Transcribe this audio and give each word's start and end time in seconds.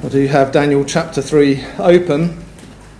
I 0.00 0.08
do 0.08 0.20
you 0.20 0.28
have 0.28 0.52
Daniel 0.52 0.84
chapter 0.84 1.20
3 1.20 1.60
open. 1.80 2.40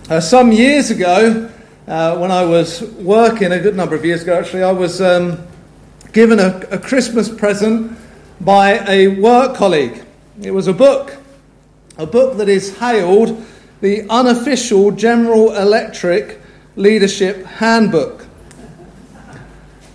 Uh, 0.09 0.19
some 0.19 0.51
years 0.51 0.91
ago, 0.91 1.49
uh, 1.87 2.17
when 2.17 2.29
I 2.29 2.43
was 2.43 2.81
working, 2.81 3.53
a 3.53 3.59
good 3.59 3.73
number 3.73 3.95
of 3.95 4.03
years 4.03 4.23
ago 4.23 4.37
actually, 4.37 4.63
I 4.63 4.73
was 4.73 4.99
um, 4.99 5.39
given 6.11 6.39
a, 6.39 6.59
a 6.71 6.77
Christmas 6.77 7.29
present 7.29 7.97
by 8.41 8.79
a 8.85 9.07
work 9.07 9.55
colleague. 9.55 10.03
It 10.41 10.51
was 10.51 10.67
a 10.67 10.73
book, 10.73 11.15
a 11.97 12.05
book 12.05 12.35
that 12.37 12.49
is 12.49 12.77
hailed 12.79 13.45
the 13.79 14.05
unofficial 14.09 14.91
General 14.91 15.55
Electric 15.55 16.41
Leadership 16.75 17.45
Handbook. 17.45 18.25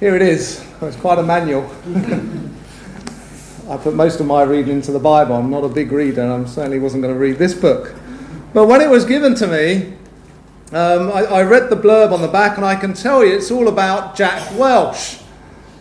Here 0.01 0.17
it 0.17 0.23
is. 0.23 0.65
It's 0.81 0.97
quite 0.97 1.19
a 1.19 1.23
manual. 1.23 1.71
I 3.69 3.79
put 3.79 3.95
most 3.95 4.21
of 4.21 4.27
my 4.27 4.43
reading 4.43 4.75
into 4.75 4.93
the 4.93 4.99
Bible. 4.99 5.37
I'm 5.37 5.49
not 5.49 5.65
a 5.65 5.71
big 5.71 5.91
reader, 5.91 6.21
and 6.21 6.47
I 6.47 6.49
certainly 6.49 6.79
wasn't 6.79 7.03
going 7.03 7.15
to 7.15 7.19
read 7.19 7.39
this 7.39 7.55
book. 7.55 7.95
But 8.53 8.67
when 8.67 8.83
it 8.83 8.91
was 8.91 9.07
given 9.07 9.35
to 9.37 9.47
me, 9.47 9.95
um, 10.73 11.11
I, 11.11 11.25
I, 11.25 11.43
read 11.45 11.71
the 11.71 11.77
blurb 11.77 12.13
on 12.13 12.21
the 12.21 12.29
back, 12.29 12.59
and 12.59 12.67
I 12.67 12.77
can 12.77 12.93
tell 12.93 13.25
you 13.25 13.35
it's 13.35 13.51
all 13.51 13.69
about 13.69 14.17
Jack 14.17 14.59
Welch. 14.59 15.21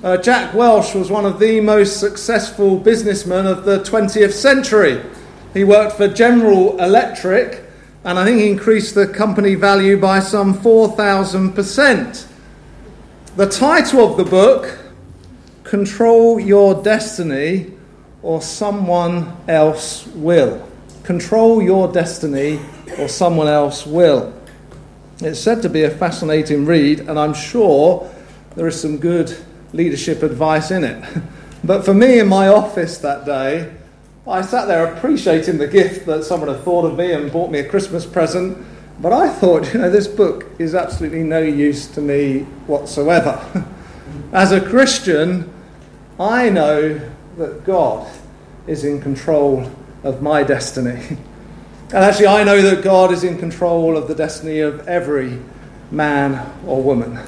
Uh, 0.02 0.16
Jack 0.16 0.54
Welch 0.54 0.94
was 0.94 1.12
one 1.12 1.26
of 1.26 1.40
the 1.40 1.60
most 1.60 2.00
successful 2.00 2.78
businessmen 2.78 3.48
of 3.48 3.66
the 3.66 3.80
20th 3.80 4.32
century. 4.32 5.04
He 5.54 5.66
worked 5.66 5.98
for 5.98 6.08
General 6.08 6.80
Electric, 6.82 7.66
and 8.06 8.18
I 8.18 8.24
think 8.24 8.40
he 8.40 8.50
increased 8.50 8.96
the 8.96 9.08
company 9.08 9.56
value 9.56 10.00
by 10.00 10.22
some 10.22 10.54
4,000%. 10.54 12.28
The 13.36 13.50
title 13.50 14.10
of 14.10 14.16
the 14.16 14.24
book 14.24 14.80
Control 15.64 16.40
your 16.40 16.84
destiny, 16.84 17.72
or 18.24 18.42
someone 18.42 19.36
else 19.48 20.08
will. 20.08 20.68
Control 21.04 21.62
your 21.62 21.92
destiny, 21.92 22.60
or 22.98 23.08
someone 23.08 23.48
else 23.48 23.86
will. 23.86 24.34
It's 25.20 25.40
said 25.40 25.62
to 25.62 25.70
be 25.70 25.84
a 25.84 25.90
fascinating 25.90 26.66
read, 26.66 27.02
and 27.02 27.20
I'm 27.20 27.34
sure 27.34 28.10
there 28.56 28.68
is 28.68 28.80
some 28.80 28.98
good 28.98 29.36
leadership 29.74 30.24
advice 30.24 30.72
in 30.72 30.84
it. 30.84 31.04
But 31.66 31.86
for 31.86 31.94
me 31.94 32.20
in 32.20 32.28
my 32.28 32.50
office 32.50 32.98
that 32.98 33.26
day, 33.26 33.74
I 34.28 34.42
sat 34.42 34.68
there 34.68 34.86
appreciating 34.94 35.60
the 35.60 35.68
gift 35.68 36.06
that 36.08 36.26
someone 36.26 36.50
had 36.50 36.60
thought 36.60 36.84
of 36.84 36.98
me 36.98 37.14
and 37.14 37.32
bought 37.32 37.52
me 37.52 37.60
a 37.60 37.70
Christmas 37.70 38.06
present. 38.06 38.58
But 39.00 39.14
I 39.14 39.30
thought, 39.30 39.74
you 39.74 39.80
know, 39.80 39.90
this 39.90 40.08
book 40.08 40.46
is 40.60 40.76
absolutely 40.76 41.24
no 41.24 41.42
use 41.42 41.88
to 41.96 42.02
me 42.02 42.40
whatsoever. 42.68 43.66
As 44.34 44.52
a 44.52 44.60
Christian, 44.60 45.50
I 46.20 46.50
know 46.50 47.00
that 47.38 47.64
God 47.64 48.12
is 48.68 48.84
in 48.84 49.02
control 49.02 49.70
of 50.04 50.22
my 50.22 50.44
destiny. 50.44 51.18
And 51.94 52.04
actually, 52.04 52.28
I 52.28 52.44
know 52.44 52.60
that 52.62 52.84
God 52.84 53.12
is 53.12 53.24
in 53.24 53.38
control 53.38 53.98
of 53.98 54.08
the 54.08 54.16
destiny 54.16 54.60
of 54.62 54.88
every 54.88 55.40
man 55.92 56.52
or 56.66 56.82
woman. 56.82 57.20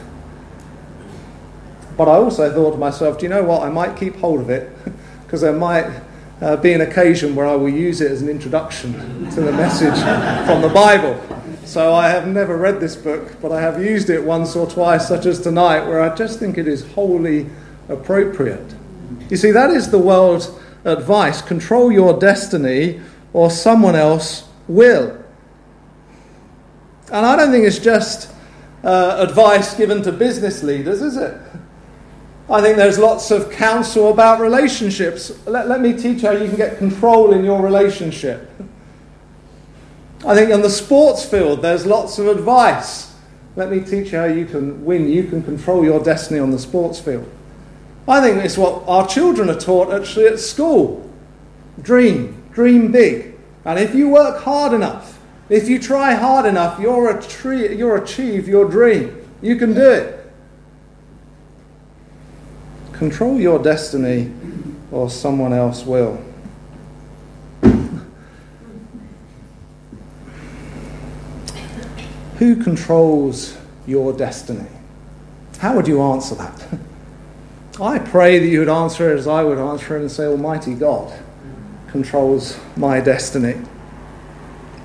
But 1.95 2.07
I 2.07 2.15
also 2.15 2.51
thought 2.51 2.71
to 2.71 2.77
myself, 2.77 3.19
do 3.19 3.25
you 3.25 3.29
know 3.29 3.43
what? 3.43 3.61
I 3.61 3.69
might 3.69 3.95
keep 3.95 4.15
hold 4.15 4.41
of 4.41 4.49
it 4.49 4.75
because 5.23 5.41
there 5.41 5.53
might 5.53 5.85
uh, 6.41 6.57
be 6.57 6.73
an 6.73 6.81
occasion 6.81 7.35
where 7.35 7.45
I 7.45 7.55
will 7.55 7.69
use 7.69 8.01
it 8.01 8.11
as 8.11 8.21
an 8.21 8.29
introduction 8.29 8.93
to 9.31 9.41
the 9.41 9.51
message 9.51 9.97
from 10.47 10.61
the 10.61 10.69
Bible. 10.69 11.21
So 11.63 11.93
I 11.93 12.09
have 12.09 12.27
never 12.27 12.57
read 12.57 12.79
this 12.79 12.95
book, 12.95 13.39
but 13.41 13.51
I 13.51 13.61
have 13.61 13.83
used 13.83 14.09
it 14.09 14.23
once 14.23 14.55
or 14.55 14.67
twice, 14.67 15.07
such 15.07 15.25
as 15.25 15.39
tonight, 15.39 15.85
where 15.87 16.01
I 16.01 16.13
just 16.15 16.39
think 16.39 16.57
it 16.57 16.67
is 16.67 16.85
wholly 16.93 17.49
appropriate. 17.87 18.75
You 19.29 19.37
see, 19.37 19.51
that 19.51 19.71
is 19.71 19.89
the 19.89 19.99
world's 19.99 20.51
advice 20.83 21.41
control 21.41 21.91
your 21.91 22.19
destiny, 22.19 23.01
or 23.33 23.49
someone 23.49 23.95
else 23.95 24.47
will. 24.67 25.21
And 27.11 27.25
I 27.25 27.35
don't 27.35 27.51
think 27.51 27.65
it's 27.65 27.79
just 27.79 28.31
uh, 28.83 29.17
advice 29.27 29.75
given 29.75 30.01
to 30.03 30.11
business 30.11 30.63
leaders, 30.63 31.01
is 31.01 31.17
it? 31.17 31.37
I 32.49 32.61
think 32.61 32.77
there's 32.77 32.99
lots 32.99 33.31
of 33.31 33.51
counsel 33.51 34.11
about 34.11 34.39
relationships. 34.39 35.31
Let, 35.47 35.67
let 35.67 35.81
me 35.81 35.93
teach 35.93 36.21
how 36.21 36.31
you 36.31 36.47
can 36.47 36.55
get 36.55 36.77
control 36.77 37.33
in 37.33 37.43
your 37.43 37.61
relationship. 37.61 38.49
I 40.25 40.35
think 40.35 40.51
on 40.53 40.61
the 40.61 40.69
sports 40.69 41.25
field, 41.25 41.61
there's 41.61 41.85
lots 41.85 42.19
of 42.19 42.27
advice. 42.27 43.13
Let 43.55 43.71
me 43.71 43.79
teach 43.79 44.11
you 44.11 44.19
how 44.19 44.25
you 44.25 44.45
can 44.45 44.85
win, 44.85 45.09
you 45.09 45.23
can 45.25 45.43
control 45.43 45.83
your 45.83 46.03
destiny 46.03 46.39
on 46.39 46.51
the 46.51 46.59
sports 46.59 46.99
field. 46.99 47.29
I 48.07 48.21
think 48.21 48.43
it's 48.43 48.57
what 48.57 48.83
our 48.87 49.07
children 49.07 49.49
are 49.49 49.59
taught 49.59 49.91
actually 49.91 50.27
at 50.27 50.39
school. 50.39 51.09
Dream, 51.81 52.43
dream 52.51 52.91
big. 52.91 53.35
And 53.65 53.79
if 53.79 53.95
you 53.95 54.09
work 54.09 54.43
hard 54.43 54.73
enough, 54.73 55.19
if 55.49 55.67
you 55.67 55.79
try 55.79 56.13
hard 56.13 56.45
enough, 56.45 56.79
you'll, 56.79 57.19
you'll 57.43 57.95
achieve 57.95 58.47
your 58.47 58.69
dream. 58.69 59.27
You 59.41 59.55
can 59.55 59.73
do 59.73 59.89
it. 59.89 60.31
Control 62.93 63.39
your 63.39 63.61
destiny, 63.61 64.31
or 64.91 65.09
someone 65.09 65.51
else 65.51 65.83
will. 65.83 66.23
Who 72.37 72.61
controls 72.61 73.57
your 73.87 74.13
destiny? 74.13 74.67
How 75.59 75.75
would 75.75 75.87
you 75.87 76.01
answer 76.01 76.35
that? 76.35 76.67
I 77.79 77.99
pray 77.99 78.39
that 78.39 78.47
you 78.47 78.59
would 78.59 78.69
answer 78.69 79.11
it 79.11 79.19
as 79.19 79.27
I 79.27 79.43
would 79.43 79.57
answer 79.57 79.97
it 79.97 80.01
and 80.01 80.11
say, 80.11 80.25
Almighty 80.25 80.75
God 80.75 81.13
controls 81.89 82.57
my 82.77 83.01
destiny. 83.01 83.55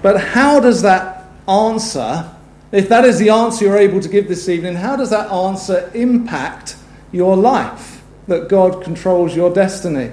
But 0.02 0.20
how 0.20 0.60
does 0.60 0.82
that 0.82 1.26
answer, 1.48 2.30
if 2.72 2.88
that 2.88 3.04
is 3.04 3.18
the 3.18 3.30
answer 3.30 3.64
you're 3.64 3.76
able 3.76 4.00
to 4.00 4.08
give 4.08 4.28
this 4.28 4.48
evening, 4.48 4.74
how 4.74 4.96
does 4.96 5.10
that 5.10 5.30
answer 5.30 5.90
impact 5.94 6.76
your 7.12 7.36
life? 7.36 8.02
That 8.26 8.48
God 8.48 8.82
controls 8.82 9.36
your 9.36 9.52
destiny? 9.52 10.10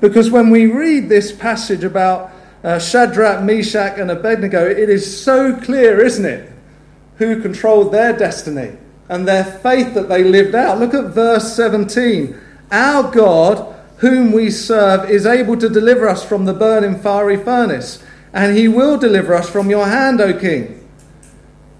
Because 0.00 0.30
when 0.30 0.50
we 0.50 0.66
read 0.66 1.08
this 1.08 1.32
passage 1.32 1.84
about 1.84 2.32
uh, 2.64 2.78
Shadrach, 2.78 3.42
Meshach, 3.42 3.98
and 3.98 4.10
Abednego, 4.10 4.66
it 4.68 4.90
is 4.90 5.22
so 5.22 5.54
clear, 5.56 6.00
isn't 6.04 6.24
it? 6.24 6.52
Who 7.16 7.40
controlled 7.40 7.92
their 7.92 8.16
destiny 8.16 8.76
and 9.10 9.26
their 9.26 9.44
faith 9.44 9.92
that 9.94 10.08
they 10.08 10.22
lived 10.22 10.54
out. 10.54 10.78
Look 10.78 10.94
at 10.94 11.12
verse 11.12 11.54
17. 11.54 12.40
Our 12.70 13.10
God, 13.10 13.74
whom 13.96 14.30
we 14.30 14.50
serve, 14.50 15.10
is 15.10 15.26
able 15.26 15.56
to 15.56 15.68
deliver 15.68 16.08
us 16.08 16.24
from 16.24 16.44
the 16.44 16.54
burning 16.54 16.96
fiery 16.96 17.36
furnace, 17.36 18.02
and 18.32 18.56
he 18.56 18.68
will 18.68 18.96
deliver 18.96 19.34
us 19.34 19.50
from 19.50 19.68
your 19.68 19.86
hand, 19.86 20.20
O 20.20 20.32
king. 20.32 20.88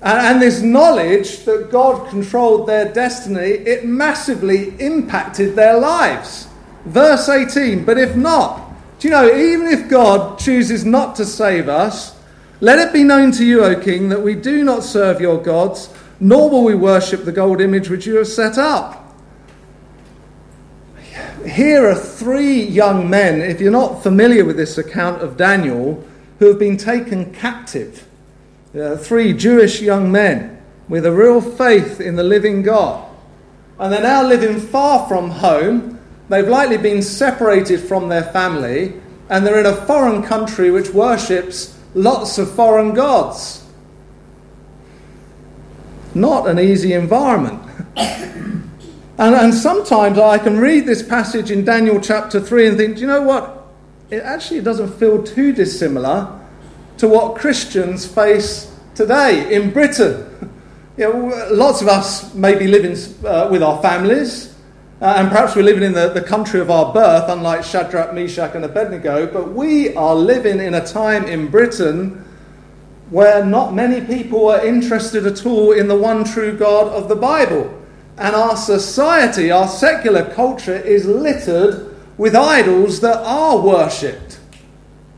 And, 0.03 0.43
this 0.43 0.61
knowledge 0.61 1.45
that 1.45 1.71
God 1.71 2.09
controlled 2.11 2.67
their 2.67 2.93
destiny, 2.93 3.41
it 3.41 3.85
massively 3.85 4.75
impacted 4.81 5.55
their 5.55 5.79
lives. 5.79 6.49
Verse 6.87 7.29
18, 7.29 7.85
but 7.85 7.99
if 7.99 8.17
not, 8.17 8.73
do 8.99 9.07
you 9.07 9.13
know, 9.13 9.33
even 9.33 9.69
if 9.69 9.89
God 9.89 10.39
chooses 10.39 10.85
not 10.85 11.15
to 11.17 11.25
save 11.25 11.69
us, 11.69 12.19
let 12.61 12.79
it 12.79 12.93
be 12.93 13.05
known 13.05 13.31
to 13.33 13.45
you, 13.45 13.63
O 13.63 13.79
king, 13.79 14.09
that 14.09 14.23
we 14.23 14.35
do 14.35 14.65
not 14.65 14.83
serve 14.83 15.21
your 15.21 15.41
gods 15.41 15.91
nor 16.21 16.51
will 16.51 16.65
we 16.65 16.75
worship 16.75 17.25
the 17.25 17.33
gold 17.33 17.61
image 17.61 17.89
which 17.89 18.07
you 18.07 18.17
have 18.17 18.29
set 18.29 18.59
up. 18.59 18.97
Here 21.47 21.89
are 21.89 21.95
three 21.95 22.63
young 22.63 23.09
men, 23.09 23.41
if 23.41 23.61
you're 23.61 23.73
not 23.73 24.03
familiar 24.03 24.45
with 24.45 24.59
this 24.59 24.77
account 24.77 25.23
of 25.23 25.39
Daniel, 25.39 26.07
who 26.39 26.49
have 26.49 26.59
been 26.59 26.77
taken 26.77 27.33
captive. 27.33 28.07
Uh, 28.79 28.97
three 28.97 29.33
Jewish 29.33 29.81
young 29.81 30.13
men 30.13 30.63
with 30.89 31.07
a 31.07 31.13
real 31.13 31.41
faith 31.41 32.01
in 32.01 32.17
the 32.17 32.23
living 32.23 32.63
God. 32.63 33.09
And 33.79 33.93
they're 33.93 34.03
now 34.03 34.23
living 34.23 34.61
far 34.61 35.09
from 35.09 35.31
home. 35.31 35.99
They've 36.29 36.47
likely 36.47 36.77
been 36.77 37.03
separated 37.03 37.81
from 37.81 38.09
their 38.09 38.25
family, 38.25 39.01
and 39.31 39.47
they're 39.47 39.59
in 39.61 39.67
a 39.67 39.87
foreign 39.87 40.23
country 40.23 40.71
which 40.71 40.91
worships 40.91 41.79
lots 41.95 42.37
of 42.37 42.55
foreign 42.55 42.93
gods 42.93 43.60
not 46.15 46.49
an 46.49 46.59
easy 46.59 46.93
environment. 46.93 47.63
and, 47.97 48.65
and 49.19 49.55
sometimes 49.55 50.19
I 50.19 50.39
can 50.39 50.59
read 50.59 50.87
this 50.87 51.03
passage 51.03 51.51
in 51.51 51.65
Daniel 51.65 52.01
chapter 52.01 52.41
3 52.41 52.69
and 52.69 52.77
think, 52.77 52.97
do 52.97 53.03
you 53.03 53.07
know 53.07 53.23
what? 53.23 53.67
It 54.11 54.23
actually 54.23 54.61
doesn't 54.61 54.99
feel 54.99 55.23
too 55.23 55.53
dissimilar 55.53 56.41
to 56.99 57.09
what 57.09 57.37
Christians 57.37 58.07
face 58.07 58.77
today 58.95 59.55
in 59.55 59.71
Britain. 59.71 60.27
You 60.97 61.11
know, 61.11 61.49
lots 61.51 61.81
of 61.81 61.89
us 61.89 62.35
may 62.35 62.59
be 62.59 62.67
living 62.67 62.95
uh, 63.25 63.49
with 63.51 63.63
our 63.63 63.81
families, 63.81 64.55
uh, 65.01 65.15
and 65.17 65.31
perhaps 65.31 65.57
we're 65.57 65.63
living 65.63 65.85
in 65.85 65.95
the, 65.95 66.11
the 66.11 66.21
country 66.21 66.61
of 66.61 66.71
our 66.71 66.93
birth, 66.93 67.31
unlike 67.31 67.65
Shadrach, 67.65 68.13
Meshach, 68.13 68.55
and 68.55 68.67
Abednego, 68.67 69.27
but 69.33 69.53
we 69.53 69.97
are 69.97 70.15
living 70.15 70.61
in 70.61 70.75
a 70.75 70.85
time 70.85 71.25
in 71.25 71.49
Britain 71.49 72.23
where 73.11 73.45
not 73.45 73.75
many 73.75 74.01
people 74.01 74.49
are 74.49 74.65
interested 74.65 75.27
at 75.27 75.45
all 75.45 75.73
in 75.73 75.89
the 75.89 75.99
one 75.99 76.25
true 76.25 76.57
God 76.57 76.89
of 76.89 77.09
the 77.09 77.17
Bible. 77.17 77.77
And 78.17 78.37
our 78.37 78.57
society, 78.57 79.51
our 79.51 79.67
secular 79.67 80.33
culture, 80.33 80.77
is 80.77 81.07
littered 81.07 81.97
with 82.17 82.35
idols 82.35 83.01
that 83.01 83.17
are 83.19 83.59
worshipped. 83.59 84.39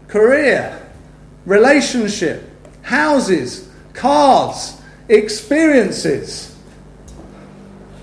Career, 0.08 0.90
relationship, 1.44 2.48
houses, 2.82 3.70
cars, 3.92 4.80
experiences. 5.08 6.56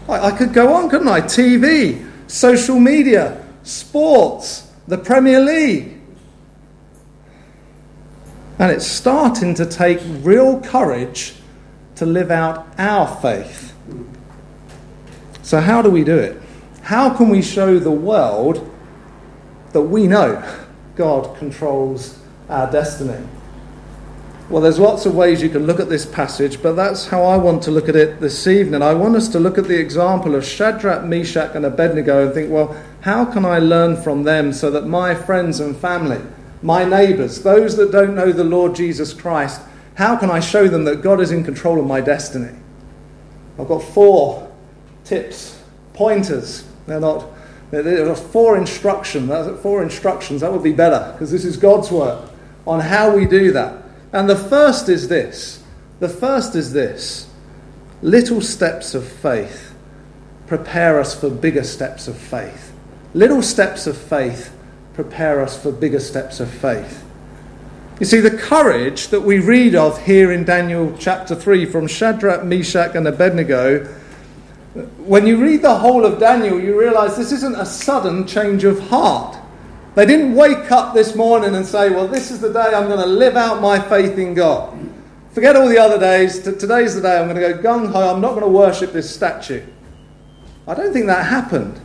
I, 0.08 0.28
I 0.28 0.32
could 0.32 0.54
go 0.54 0.74
on, 0.74 0.90
couldn't 0.90 1.08
I? 1.08 1.22
TV, 1.22 2.08
social 2.28 2.80
media, 2.80 3.44
sports, 3.64 4.72
the 4.88 4.98
Premier 4.98 5.40
League. 5.40 5.99
And 8.60 8.72
it's 8.72 8.86
starting 8.86 9.56
to 9.56 9.66
take 9.66 10.00
real 10.22 10.60
courage 10.60 11.34
to 11.96 12.06
live 12.06 12.30
out 12.30 12.68
our 12.78 13.08
faith. 13.22 13.74
So, 15.42 15.60
how 15.60 15.82
do 15.82 15.90
we 15.90 16.04
do 16.04 16.18
it? 16.18 16.42
How 16.84 17.16
can 17.16 17.30
we 17.30 17.42
show 17.42 17.80
the 17.80 17.92
world 17.92 18.70
that 19.72 19.82
we 19.82 20.08
know 20.08 20.44
God 20.96 21.38
controls 21.38 22.20
our 22.50 22.70
destiny? 22.70 23.26
Well, 24.50 24.62
there's 24.62 24.80
lots 24.80 25.06
of 25.06 25.16
ways 25.16 25.44
you 25.44 25.50
can 25.50 25.68
look 25.68 25.80
at 25.80 25.90
this 25.90 26.08
passage, 26.08 26.62
but 26.62 26.74
that's 26.74 27.08
how 27.08 27.24
I 27.24 27.38
want 27.38 27.62
to 27.64 27.72
look 27.72 27.88
at 27.88 27.96
it 27.96 28.20
this 28.20 28.48
evening. 28.48 28.82
I 28.82 28.96
want 28.96 29.16
us 29.16 29.28
to 29.30 29.40
look 29.40 29.60
at 29.60 29.66
the 29.66 29.80
example 29.80 30.34
of 30.34 30.44
Shadrach, 30.44 31.06
Meshach, 31.06 31.56
and 31.56 31.66
Abednego 31.66 32.26
and 32.26 32.34
think, 32.34 32.52
well, 32.52 32.76
how 33.02 33.26
can 33.26 33.46
I 33.46 33.60
learn 33.60 33.96
from 34.02 34.24
them 34.24 34.52
so 34.52 34.72
that 34.72 34.88
my 34.88 35.14
friends 35.14 35.60
and 35.60 35.78
family, 35.78 36.20
my 36.62 36.84
neighbours, 36.84 37.42
those 37.42 37.76
that 37.78 37.92
don't 37.92 38.16
know 38.16 38.32
the 38.32 38.44
Lord 38.44 38.76
Jesus 38.76 39.14
Christ, 39.14 39.62
how 39.96 40.16
can 40.18 40.30
I 40.30 40.40
show 40.40 40.68
them 40.68 40.86
that 40.86 41.02
God 41.02 41.20
is 41.20 41.32
in 41.32 41.44
control 41.44 41.80
of 41.80 41.86
my 41.86 42.02
destiny? 42.02 42.58
I've 43.60 43.68
got 43.68 43.84
four 43.84 44.50
tips, 45.04 45.62
pointers. 45.94 46.66
They're 46.88 47.00
not. 47.00 47.26
There 47.72 48.10
are 48.10 48.16
four 48.16 48.58
instructions. 48.58 49.30
Four 49.62 49.84
instructions. 49.84 50.42
That 50.42 50.52
would 50.52 50.64
be 50.64 50.72
better 50.72 51.12
because 51.12 51.32
this 51.32 51.46
is 51.46 51.58
God's 51.58 51.92
work 51.92 52.32
on 52.66 52.80
how 52.80 53.16
we 53.16 53.26
do 53.26 53.52
that. 53.52 53.84
And 54.14 54.30
the 54.30 54.38
first 54.38 54.90
is 54.90 55.08
this 55.08 55.64
the 56.00 56.10
first 56.10 56.56
is 56.56 56.72
this 56.72 57.28
little 58.02 58.40
steps 58.40 58.96
of 58.96 59.06
faith 59.06 59.76
prepare 60.48 61.00
us 61.00 61.20
for 61.20 61.30
bigger 61.30 61.64
steps 61.64 62.08
of 62.08 62.18
faith. 62.18 62.74
Little 63.14 63.42
steps 63.42 63.86
of 63.86 63.98
faith 63.98 64.56
prepare 65.02 65.40
us 65.40 65.58
for 65.58 65.72
bigger 65.72 66.00
steps 66.00 66.42
of 66.42 66.50
faith. 66.50 67.06
You 68.02 68.06
see, 68.06 68.20
the 68.20 68.36
courage 68.36 69.08
that 69.08 69.22
we 69.22 69.40
read 69.40 69.74
of 69.74 69.98
here 70.04 70.34
in 70.34 70.44
Daniel 70.44 70.94
chapter 71.00 71.36
3 71.36 71.66
from 71.68 71.88
Shadrach, 71.88 72.44
Meshach, 72.44 72.96
and 72.96 73.08
Abednego, 73.08 73.86
when 75.06 75.26
you 75.26 75.42
read 75.42 75.62
the 75.62 75.76
whole 75.76 76.04
of 76.06 76.20
Daniel, 76.20 76.60
you 76.60 76.78
realize 76.78 77.16
this 77.16 77.32
isn't 77.32 77.56
a 77.56 77.66
sudden 77.66 78.28
change 78.28 78.66
of 78.66 78.78
heart. 78.90 79.38
They 79.96 80.06
didn't 80.06 80.36
wake 80.36 80.70
up 80.70 80.94
this 80.94 81.16
morning 81.16 81.56
and 81.56 81.66
say, 81.66 81.90
Well, 81.90 82.10
this 82.10 82.30
is 82.30 82.42
the 82.42 82.52
day 82.52 82.74
I'm 82.74 82.90
going 82.90 83.00
to 83.00 83.06
live 83.06 83.38
out 83.38 83.62
my 83.62 83.80
faith 83.80 84.18
in 84.18 84.34
God. 84.34 84.78
Forget 85.32 85.56
all 85.56 85.70
the 85.70 85.80
other 85.80 85.98
days. 85.98 86.40
Today's 86.40 86.94
the 86.94 87.02
day 87.02 87.18
I'm 87.18 87.30
going 87.30 87.40
to 87.40 87.54
go 87.54 87.64
gung 87.64 87.90
ho. 87.90 88.14
I'm 88.14 88.20
not 88.20 88.32
going 88.32 88.44
to 88.44 88.50
worship 88.50 88.92
this 88.92 89.10
statue. 89.14 89.66
I 90.68 90.74
don't 90.74 90.92
think 90.92 91.06
that 91.06 91.26
happened. 91.26 91.80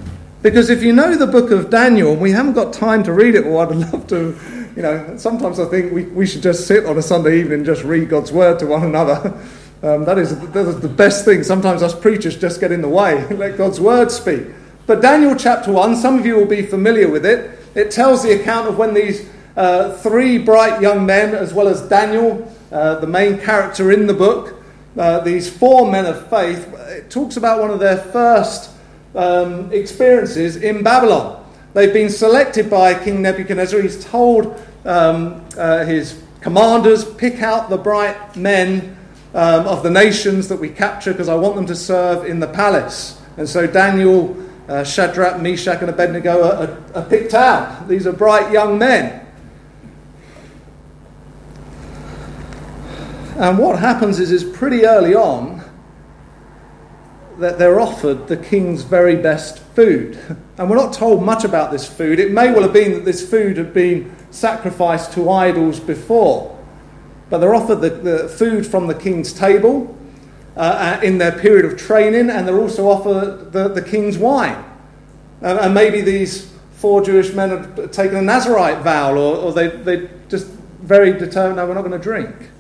Because 0.45 0.69
if 0.69 0.83
you 0.83 0.93
know 0.93 1.17
the 1.17 1.27
book 1.27 1.51
of 1.51 1.71
Daniel, 1.71 2.13
and 2.13 2.21
we 2.21 2.31
haven't 2.31 2.53
got 2.53 2.71
time 2.71 3.03
to 3.05 3.15
read 3.15 3.35
it, 3.35 3.47
well, 3.47 3.61
I'd 3.61 3.75
love 3.93 4.07
to, 4.09 4.39
you 4.77 4.83
know, 4.83 5.17
sometimes 5.17 5.59
I 5.59 5.65
think 5.65 5.91
we, 5.91 6.05
we 6.05 6.27
should 6.27 6.43
just 6.43 6.67
sit 6.67 6.85
on 6.85 6.99
a 6.99 7.03
Sunday 7.03 7.41
evening 7.41 7.61
and 7.61 7.65
just 7.65 7.83
read 7.83 8.11
God's 8.11 8.31
word 8.31 8.59
to 8.59 8.67
one 8.67 8.85
another. 8.85 9.43
Um, 9.83 10.07
that, 10.07 10.17
is, 10.17 10.39
that 10.53 10.67
is 10.67 10.81
the 10.81 10.89
best 10.89 11.27
thing. 11.27 11.43
Sometimes 11.43 11.83
us 11.83 11.95
preachers 11.95 12.39
just 12.39 12.59
get 12.59 12.73
in 12.73 12.81
the 12.81 12.89
way, 12.89 13.27
let 13.35 13.59
God's 13.59 13.79
word 13.79 14.11
speak. 14.11 14.47
But 14.87 15.03
Daniel 15.03 15.37
chapter 15.37 15.71
1, 15.73 15.97
some 15.97 16.19
of 16.19 16.25
you 16.25 16.37
will 16.37 16.47
be 16.47 16.63
familiar 16.63 17.07
with 17.07 17.27
it. 17.27 17.59
It 17.75 17.91
tells 17.91 18.23
the 18.23 18.41
account 18.41 18.67
of 18.67 18.79
when 18.79 18.95
these 18.95 19.29
uh, 19.59 19.93
three 19.99 20.39
bright 20.39 20.81
young 20.81 21.05
men, 21.05 21.35
as 21.35 21.53
well 21.53 21.69
as 21.69 21.87
Daniel, 21.87 22.51
uh, 22.73 22.95
the 23.01 23.07
main 23.07 23.39
character 23.39 23.93
in 23.93 24.07
the 24.07 24.15
book, 24.15 24.65
uh, 24.97 25.21
these 25.21 25.55
four 25.55 25.93
men 25.93 26.07
of 26.07 26.31
faith, 26.31 26.73
it 26.89 27.11
talks 27.11 27.37
about 27.37 27.61
one 27.61 27.71
of 27.71 27.79
their 27.79 27.99
first 27.99 28.71
um, 29.15 29.73
experiences 29.73 30.57
in 30.57 30.83
Babylon. 30.83 31.45
They've 31.73 31.93
been 31.93 32.11
selected 32.11 32.71
by 32.71 32.95
King 33.03 33.23
Nebuchadnezzar. 33.23 33.81
He's 33.81 34.05
told 34.05 34.61
um, 34.85 35.45
uh, 35.57 35.85
his 35.85 36.23
commanders, 36.41 37.05
pick 37.05 37.43
out 37.43 37.71
the 37.71 37.79
bright 37.79 38.37
men 38.37 38.97
um, 39.35 39.67
of 39.67 39.83
the 39.83 39.91
nations 39.91 40.49
that 40.49 40.61
we 40.61 40.69
capture 40.69 41.13
because 41.13 41.29
I 41.29 41.35
want 41.35 41.57
them 41.57 41.67
to 41.67 41.75
serve 41.75 42.27
in 42.27 42.39
the 42.39 42.47
palace. 42.47 43.21
And 43.37 43.49
so 43.49 43.67
Daniel 43.67 44.37
uh, 44.69 44.85
Shadrach, 44.85 45.41
Meshach, 45.41 45.81
and 45.81 45.91
Abednego 45.91 46.43
are, 46.43 46.69
are, 46.69 46.83
are 46.95 47.05
picked 47.09 47.35
out. 47.35 47.89
These 47.89 48.07
are 48.07 48.13
bright 48.13 48.53
young 48.53 48.79
men. 48.79 49.27
And 53.37 53.59
what 53.59 53.79
happens 53.79 54.21
is, 54.21 54.31
is 54.31 54.45
pretty 54.45 54.87
early 54.87 55.15
on 55.15 55.64
that 57.39 57.59
they're 57.59 57.81
offered 57.81 58.29
the 58.29 58.37
king's 58.37 58.83
very 58.83 59.17
best 59.17 59.59
food. 59.59 60.19
And 60.57 60.71
we're 60.71 60.77
not 60.77 60.93
told 60.93 61.25
much 61.25 61.43
about 61.43 61.73
this 61.73 61.85
food. 61.85 62.21
It 62.21 62.31
may 62.31 62.53
well 62.53 62.63
have 62.63 62.73
been 62.73 62.93
that 62.93 63.05
this 63.05 63.29
food 63.29 63.57
had 63.57 63.75
been 63.75 64.15
sacrificed 64.31 65.13
to 65.15 65.29
idols 65.29 65.81
before. 65.81 66.57
But 67.29 67.39
they're 67.39 67.57
offered 67.57 67.81
the, 67.81 67.91
the 67.91 68.29
food 68.29 68.65
from 68.65 68.87
the 68.87 68.95
king's 68.95 69.33
table 69.33 69.99
uh, 70.57 71.01
in 71.03 71.19
their 71.19 71.33
period 71.33 71.65
of 71.65 71.77
training, 71.77 72.31
and 72.31 72.47
they're 72.47 72.61
also 72.61 72.87
offered 72.89 73.53
the, 73.53 73.67
the 73.67 73.83
king's 73.83 74.17
wine. 74.17 74.65
Uh, 75.43 75.59
and 75.63 75.75
maybe 75.75 76.01
these 76.01 76.53
four 76.75 77.03
Jewish 77.03 77.33
men 77.33 77.51
had 77.51 77.93
taken 77.93 78.17
a 78.17 78.23
Nazarite 78.23 78.85
vow, 78.85 79.17
or, 79.17 79.37
or 79.37 79.53
they, 79.53 79.69
they 79.69 80.09
just 80.29 80.47
very 80.47 81.13
determined, 81.13 81.57
no, 81.57 81.67
we're 81.67 81.75
not 81.75 81.83
going 81.83 81.93
to 81.93 81.99
drink. 81.99 82.51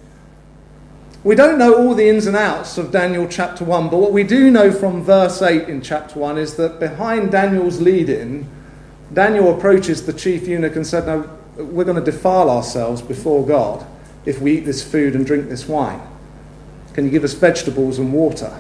We 1.25 1.35
don't 1.35 1.59
know 1.59 1.75
all 1.75 1.95
the 1.95 2.07
ins 2.07 2.27
and 2.27 2.37
outs 2.37 2.77
of 2.77 2.93
Daniel 2.93 3.27
chapter 3.27 3.65
1, 3.65 3.89
but 3.89 3.97
what 3.97 4.13
we 4.13 4.25
do 4.25 4.51
know 4.51 4.71
from 4.71 5.03
verse 5.03 5.41
8 5.41 5.71
in 5.71 5.81
chapter 5.81 6.19
1 6.19 6.37
is 6.37 6.57
that 6.57 6.79
behind 6.79 7.33
Daniel's 7.33 7.81
lead-in, 7.81 8.47
Daniel 9.11 9.57
approaches 9.57 10.05
the 10.05 10.13
chief 10.13 10.47
eunuch 10.47 10.77
and 10.77 10.87
said, 10.87 11.07
No, 11.07 11.31
we're 11.57 11.85
going 11.85 12.03
to 12.03 12.11
defile 12.11 12.51
ourselves 12.51 13.01
before 13.01 13.47
God 13.47 13.87
if 14.27 14.39
we 14.43 14.59
eat 14.59 14.67
this 14.67 14.85
food 14.85 15.15
and 15.15 15.25
drink 15.25 15.49
this 15.49 15.67
wine. 15.67 16.03
Can 16.93 17.07
you 17.07 17.11
give 17.11 17.25
us 17.25 17.33
vegetables 17.33 17.99
and 17.99 18.13
water? 18.13 18.55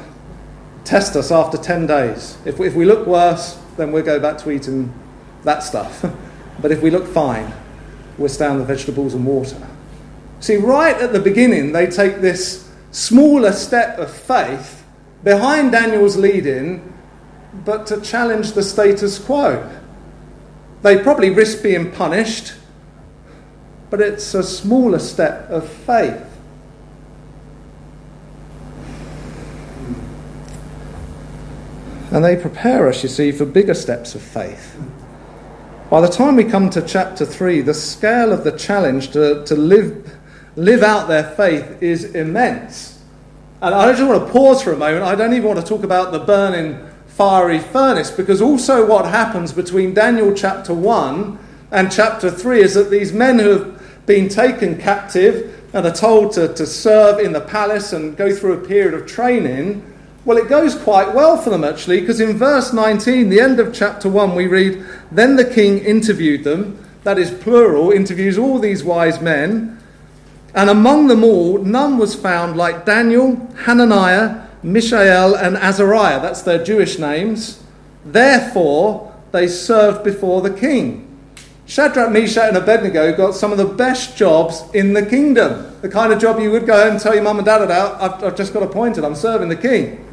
Test 0.84 1.16
us 1.16 1.31
after 1.31 1.58
10 1.58 1.87
days. 1.87 2.38
If 2.46 2.58
we, 2.58 2.66
if 2.66 2.75
we 2.75 2.87
look 2.87 3.06
worse, 3.06 3.61
then 3.76 3.93
we'll 3.93 4.05
go 4.05 4.19
back 4.19 4.38
to 4.38 4.50
eating 4.50 4.90
that 5.43 5.62
stuff. 5.62 6.02
but 6.62 6.72
if 6.72 6.81
we 6.81 6.90
look 6.90 7.06
fine, 7.06 7.52
we'll 8.16 8.31
stay 8.31 8.46
on 8.46 8.56
the 8.56 8.64
vegetables 8.64 9.12
and 9.12 9.26
water. 9.26 9.61
See, 10.44 10.56
right 10.56 10.94
at 11.00 11.14
the 11.14 11.20
beginning, 11.20 11.72
they 11.72 11.86
take 11.86 12.20
this 12.20 12.70
smaller 12.90 13.50
step 13.50 13.96
of 13.96 14.14
faith 14.14 14.84
behind 15.22 15.72
Daniel's 15.72 16.18
lead-in, 16.18 16.92
but 17.64 17.86
to 17.86 17.98
challenge 18.02 18.52
the 18.52 18.62
status 18.62 19.18
quo. 19.18 19.66
They 20.82 21.02
probably 21.02 21.30
risk 21.30 21.62
being 21.62 21.90
punished, 21.90 22.52
but 23.88 24.02
it's 24.02 24.34
a 24.34 24.42
smaller 24.42 24.98
step 24.98 25.48
of 25.48 25.66
faith. 25.66 26.22
And 32.10 32.22
they 32.22 32.36
prepare 32.36 32.86
us, 32.90 33.02
you 33.02 33.08
see, 33.08 33.32
for 33.32 33.46
bigger 33.46 33.72
steps 33.72 34.14
of 34.14 34.20
faith. 34.20 34.76
By 35.88 36.02
the 36.02 36.08
time 36.08 36.36
we 36.36 36.44
come 36.44 36.68
to 36.68 36.82
chapter 36.82 37.24
3, 37.24 37.62
the 37.62 37.72
scale 37.72 38.30
of 38.30 38.44
the 38.44 38.52
challenge 38.52 39.12
to, 39.12 39.42
to 39.46 39.54
live, 39.54 40.18
live 40.56 40.82
out 40.82 41.08
their 41.08 41.30
faith 41.32 41.82
is 41.82 42.14
immense. 42.14 43.02
And 43.61 43.75
I 43.75 43.90
just 43.92 44.06
want 44.06 44.26
to 44.26 44.32
pause 44.32 44.62
for 44.62 44.73
a 44.73 44.76
moment. 44.76 45.04
I 45.04 45.14
don't 45.14 45.32
even 45.32 45.49
want 45.49 45.61
to 45.61 45.66
talk 45.66 45.84
about 45.84 46.12
the 46.12 46.18
burning 46.18 46.78
fiery 47.06 47.58
furnace 47.58 48.11
because 48.11 48.42
also 48.42 48.87
what 48.87 49.06
happens 49.06 49.52
between 49.52 49.94
Daniel 49.94 50.34
chapter 50.34 50.75
1 50.75 51.38
and 51.70 51.90
chapter 51.90 52.30
3 52.30 52.61
is 52.61 52.75
that 52.75 52.90
these 52.90 53.12
men 53.12 53.38
who 53.38 53.50
have 53.50 54.06
been 54.06 54.28
taken 54.28 54.78
captive 54.78 55.64
and 55.73 55.87
are 55.87 55.94
told 55.94 56.32
to, 56.32 56.52
to 56.54 56.66
serve 56.66 57.18
in 57.18 57.32
the 57.32 57.40
palace 57.40 57.92
and 57.92 58.16
go 58.16 58.34
through 58.34 58.52
a 58.52 58.66
period 58.66 58.94
of 58.94 59.06
training 59.06 59.82
well, 60.25 60.38
it 60.38 60.49
goes 60.49 60.75
quite 60.75 61.14
well 61.14 61.37
for 61.37 61.50
them 61.50 61.64
actually, 61.64 62.00
because 62.00 62.18
in 62.18 62.38
verse 62.38 62.73
19, 62.73 63.28
the 63.28 63.40
end 63.40 63.61
of 63.61 63.75
chapter 63.75 64.08
1, 64.08 64.34
we 64.34 64.46
read, 64.46 64.82
Then 65.12 65.37
the 65.37 65.44
king 65.44 65.78
interviewed 65.78 66.44
them, 66.44 66.82
that 67.02 67.18
is 67.18 67.30
plural, 67.30 67.90
interviews 67.90 68.38
all 68.38 68.58
these 68.58 68.82
wise 68.82 69.20
men, 69.20 69.78
and 70.54 70.70
among 70.70 71.08
them 71.08 71.25
all, 71.25 71.58
none 71.58 71.99
was 71.99 72.14
found 72.14 72.56
like 72.56 72.87
Daniel, 72.87 73.37
Hananiah, 73.64 74.46
Mishael, 74.62 75.34
and 75.34 75.56
Azariah. 75.56 76.20
That's 76.20 76.42
their 76.42 76.62
Jewish 76.62 76.99
names. 76.99 77.62
Therefore, 78.04 79.12
they 79.32 79.49
served 79.49 80.04
before 80.04 80.42
the 80.42 80.52
king. 80.52 81.11
Shadrach, 81.66 82.12
Meshach, 82.12 82.49
and 82.49 82.56
Abednego 82.56 83.16
got 83.16 83.34
some 83.34 83.50
of 83.50 83.58
the 83.58 83.64
best 83.64 84.16
jobs 84.16 84.62
in 84.75 84.92
the 84.92 85.04
kingdom. 85.04 85.75
The 85.80 85.88
kind 85.88 86.12
of 86.12 86.20
job 86.20 86.38
you 86.38 86.50
would 86.50 86.66
go 86.66 86.84
home 86.84 86.92
and 86.92 87.00
tell 87.00 87.14
your 87.14 87.25
mum 87.25 87.38
and 87.38 87.46
dad 87.46 87.62
about, 87.62 88.00
I've, 88.00 88.25
I've 88.25 88.37
just 88.37 88.52
got 88.52 88.62
appointed, 88.62 89.04
I'm 89.04 89.14
serving 89.14 89.49
the 89.49 89.56
king. 89.56 90.06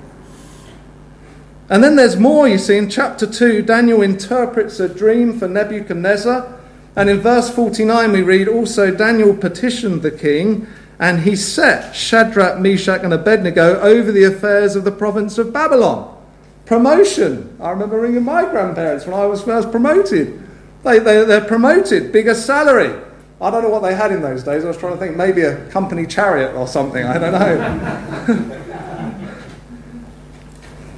And 1.70 1.84
then 1.84 1.96
there's 1.96 2.18
more, 2.18 2.48
you 2.48 2.58
see, 2.58 2.78
in 2.78 2.90
chapter 2.90 3.28
2, 3.28 3.62
Daniel 3.62 4.02
interprets 4.02 4.80
a 4.80 4.90
dream 4.90 5.38
for 5.38 5.48
Nebuchadnezzar. 5.48 6.61
And 6.96 7.10
in 7.10 7.20
verse 7.20 7.50
49, 7.50 8.12
we 8.12 8.22
read 8.22 8.48
also 8.48 8.94
Daniel 8.94 9.36
petitioned 9.36 10.02
the 10.02 10.12
king, 10.12 10.68
and 11.00 11.22
he 11.22 11.36
set 11.36 11.96
Shadrach, 11.96 12.60
Meshach, 12.60 13.02
and 13.04 13.14
Abednego 13.14 13.80
over 13.80 14.12
the 14.12 14.24
affairs 14.26 14.76
of 14.76 14.84
the 14.84 14.92
province 14.92 15.38
of 15.38 15.54
Babylon. 15.54 16.18
Promotion. 16.66 17.58
I 17.60 17.72
remember 17.72 18.00
ringing 18.00 18.24
my 18.24 18.44
grandparents 18.44 19.06
when 19.06 19.16
I 19.16 19.26
was 19.26 19.42
first 19.42 19.72
promoted. 19.72 20.42
They, 20.84 21.00
they, 21.00 21.24
they're 21.26 21.46
promoted, 21.46 22.12
bigger 22.12 22.34
salary. 22.34 22.94
I 23.40 23.50
don't 23.50 23.64
know 23.64 23.70
what 23.70 23.82
they 23.82 23.96
had 23.96 24.12
in 24.12 24.22
those 24.22 24.44
days. 24.44 24.64
I 24.64 24.68
was 24.68 24.78
trying 24.78 24.94
to 24.94 25.00
think 25.00 25.16
maybe 25.16 25.42
a 25.42 25.68
company 25.70 26.06
chariot 26.06 26.54
or 26.56 26.68
something. 26.68 27.04
I 27.04 27.18
don't 27.18 27.32
know. 27.32 28.62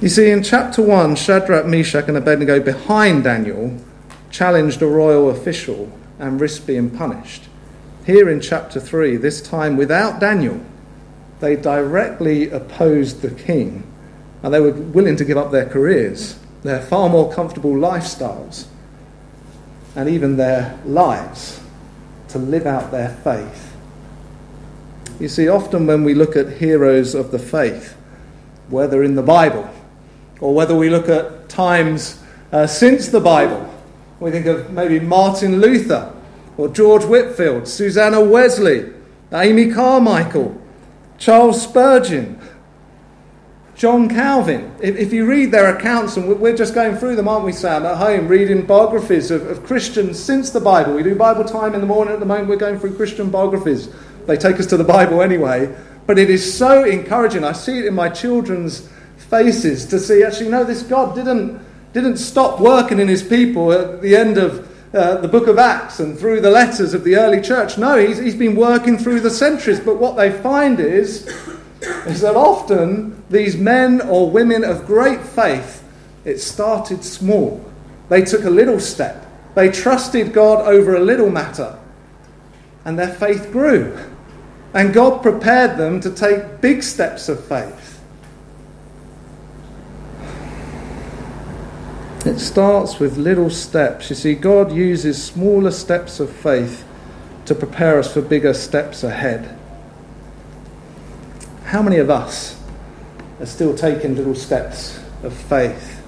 you 0.02 0.08
see, 0.10 0.30
in 0.30 0.42
chapter 0.42 0.82
1, 0.82 1.16
Shadrach, 1.16 1.64
Meshach, 1.64 2.08
and 2.08 2.18
Abednego, 2.18 2.60
behind 2.60 3.24
Daniel, 3.24 3.78
challenged 4.34 4.82
a 4.82 4.86
royal 4.86 5.30
official 5.30 5.88
and 6.18 6.40
risked 6.40 6.66
being 6.66 6.90
punished. 6.90 7.44
Here 8.04 8.28
in 8.28 8.40
chapter 8.40 8.80
3, 8.80 9.16
this 9.16 9.40
time 9.40 9.76
without 9.76 10.18
Daniel, 10.18 10.60
they 11.38 11.54
directly 11.54 12.50
opposed 12.50 13.22
the 13.22 13.30
king 13.30 13.84
and 14.42 14.52
they 14.52 14.58
were 14.58 14.72
willing 14.72 15.14
to 15.16 15.24
give 15.24 15.38
up 15.38 15.52
their 15.52 15.66
careers, 15.66 16.36
their 16.64 16.82
far 16.82 17.08
more 17.08 17.32
comfortable 17.32 17.74
lifestyles, 17.74 18.66
and 19.94 20.08
even 20.08 20.36
their 20.36 20.80
lives 20.84 21.60
to 22.26 22.38
live 22.38 22.66
out 22.66 22.90
their 22.90 23.10
faith. 23.10 23.76
You 25.20 25.28
see, 25.28 25.48
often 25.48 25.86
when 25.86 26.02
we 26.02 26.12
look 26.12 26.34
at 26.34 26.54
heroes 26.54 27.14
of 27.14 27.30
the 27.30 27.38
faith, 27.38 27.96
whether 28.68 29.04
in 29.04 29.14
the 29.14 29.22
Bible 29.22 29.70
or 30.40 30.52
whether 30.52 30.74
we 30.74 30.90
look 30.90 31.08
at 31.08 31.48
times 31.48 32.20
uh, 32.50 32.66
since 32.66 33.08
the 33.08 33.20
Bible, 33.20 33.63
we 34.24 34.30
think 34.30 34.46
of 34.46 34.70
maybe 34.70 34.98
Martin 34.98 35.60
Luther 35.60 36.10
or 36.56 36.68
George 36.68 37.04
Whitefield, 37.04 37.68
Susanna 37.68 38.24
Wesley, 38.24 38.90
Amy 39.30 39.70
Carmichael, 39.70 40.58
Charles 41.18 41.60
Spurgeon, 41.60 42.40
John 43.74 44.08
Calvin. 44.08 44.74
If, 44.80 44.96
if, 44.96 45.12
you 45.12 45.26
read 45.26 45.50
their 45.50 45.76
accounts, 45.76 46.16
and 46.16 46.40
we're 46.40 46.56
just 46.56 46.74
going 46.74 46.96
through 46.96 47.16
them, 47.16 47.28
aren't 47.28 47.44
we, 47.44 47.52
Sam, 47.52 47.84
at 47.84 47.98
home, 47.98 48.26
reading 48.26 48.64
biographies 48.64 49.30
of, 49.30 49.46
of 49.46 49.66
Christians 49.66 50.22
since 50.22 50.48
the 50.48 50.60
Bible. 50.60 50.94
We 50.94 51.02
do 51.02 51.14
Bible 51.14 51.44
time 51.44 51.74
in 51.74 51.82
the 51.82 51.86
morning 51.86 52.14
at 52.14 52.20
the 52.20 52.26
moment, 52.26 52.48
we're 52.48 52.56
going 52.56 52.78
through 52.78 52.96
Christian 52.96 53.28
biographies. 53.28 53.90
They 54.26 54.38
take 54.38 54.58
us 54.58 54.66
to 54.66 54.78
the 54.78 54.84
Bible 54.84 55.20
anyway. 55.20 55.76
But 56.06 56.18
it 56.18 56.30
is 56.30 56.56
so 56.56 56.84
encouraging. 56.84 57.44
I 57.44 57.52
see 57.52 57.80
it 57.80 57.84
in 57.84 57.94
my 57.94 58.08
children's 58.08 58.88
faces 59.18 59.84
to 59.86 59.98
see 59.98 60.22
actually, 60.22 60.48
no, 60.48 60.64
this 60.64 60.82
God 60.82 61.14
didn't, 61.14 61.63
didn't 61.94 62.16
stop 62.16 62.60
working 62.60 62.98
in 62.98 63.06
his 63.06 63.22
people 63.22 63.72
at 63.72 64.02
the 64.02 64.16
end 64.16 64.36
of 64.36 64.68
uh, 64.92 65.16
the 65.18 65.28
book 65.28 65.46
of 65.46 65.58
Acts 65.58 66.00
and 66.00 66.18
through 66.18 66.40
the 66.40 66.50
letters 66.50 66.92
of 66.92 67.04
the 67.04 67.16
early 67.16 67.40
church. 67.40 67.78
No, 67.78 67.96
he's, 67.96 68.18
he's 68.18 68.34
been 68.34 68.56
working 68.56 68.98
through 68.98 69.20
the 69.20 69.30
centuries. 69.30 69.78
But 69.78 69.98
what 69.98 70.16
they 70.16 70.30
find 70.30 70.80
is, 70.80 71.26
is 72.06 72.20
that 72.20 72.34
often 72.34 73.22
these 73.30 73.56
men 73.56 74.00
or 74.00 74.28
women 74.28 74.64
of 74.64 74.86
great 74.86 75.20
faith, 75.20 75.84
it 76.24 76.38
started 76.38 77.04
small. 77.04 77.64
They 78.08 78.22
took 78.24 78.44
a 78.44 78.50
little 78.50 78.80
step. 78.80 79.24
They 79.54 79.70
trusted 79.70 80.32
God 80.32 80.66
over 80.66 80.96
a 80.96 81.00
little 81.00 81.30
matter. 81.30 81.78
And 82.84 82.98
their 82.98 83.14
faith 83.14 83.52
grew. 83.52 83.96
And 84.74 84.92
God 84.92 85.22
prepared 85.22 85.78
them 85.78 86.00
to 86.00 86.10
take 86.10 86.60
big 86.60 86.82
steps 86.82 87.28
of 87.28 87.44
faith. 87.44 87.93
It 92.24 92.38
starts 92.38 92.98
with 92.98 93.18
little 93.18 93.50
steps. 93.50 94.08
You 94.08 94.16
see, 94.16 94.34
God 94.34 94.72
uses 94.72 95.22
smaller 95.22 95.70
steps 95.70 96.20
of 96.20 96.30
faith 96.30 96.86
to 97.44 97.54
prepare 97.54 97.98
us 97.98 98.12
for 98.12 98.22
bigger 98.22 98.54
steps 98.54 99.04
ahead. 99.04 99.58
How 101.64 101.82
many 101.82 101.98
of 101.98 102.08
us 102.08 102.58
are 103.40 103.46
still 103.46 103.76
taking 103.76 104.16
little 104.16 104.34
steps 104.34 104.98
of 105.22 105.34
faith? 105.34 106.02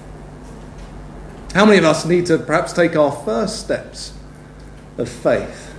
How 1.53 1.65
many 1.65 1.77
of 1.77 1.85
us 1.85 2.03
need 2.03 2.25
to 2.27 2.39
perhaps 2.39 2.73
take 2.73 2.95
our 2.95 3.11
first 3.11 3.59
steps 3.59 4.13
of 4.97 5.07
faith? 5.07 5.75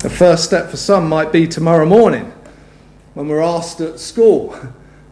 The 0.00 0.10
first 0.10 0.44
step 0.44 0.70
for 0.70 0.76
some 0.76 1.08
might 1.08 1.32
be 1.32 1.48
tomorrow 1.48 1.86
morning 1.86 2.32
when 3.14 3.26
we're 3.26 3.42
asked 3.42 3.80
at 3.80 3.98
school 3.98 4.56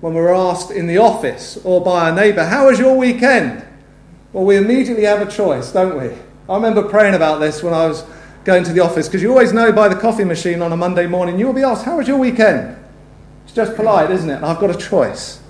when 0.00 0.14
we're 0.14 0.33
asked 0.33 0.71
in 0.71 0.87
the 0.87 0.99
office 0.99 1.59
or 1.64 1.83
by 1.83 2.09
a 2.09 2.14
neighbour, 2.14 2.45
How 2.45 2.66
was 2.66 2.78
your 2.78 2.97
weekend? 2.97 3.64
Well, 4.33 4.45
we 4.45 4.57
immediately 4.57 5.04
have 5.04 5.26
a 5.26 5.30
choice, 5.30 5.73
don't 5.73 6.00
we? 6.00 6.16
I 6.49 6.54
remember 6.54 6.83
praying 6.83 7.14
about 7.14 7.38
this 7.38 7.62
when 7.62 7.75
I 7.75 7.87
was 7.87 8.04
going 8.45 8.64
to 8.64 8.73
the 8.73 8.80
office 8.80 9.07
because 9.07 9.23
you 9.23 9.30
always 9.30 9.52
know 9.52 9.73
by 9.73 9.88
the 9.88 9.95
coffee 9.95 10.25
machine 10.25 10.62
on 10.62 10.73
a 10.73 10.76
Monday 10.76 11.07
morning, 11.07 11.38
you'll 11.38 11.52
be 11.52 11.62
asked, 11.62 11.85
How 11.85 11.99
was 11.99 12.09
your 12.09 12.19
weekend? 12.19 12.76
It's 13.45 13.54
just 13.54 13.76
polite, 13.76 14.11
isn't 14.11 14.30
it? 14.30 14.37
And 14.37 14.47
I've 14.47 14.59
got 14.59 14.71
a 14.71 14.78
choice. 14.78 15.40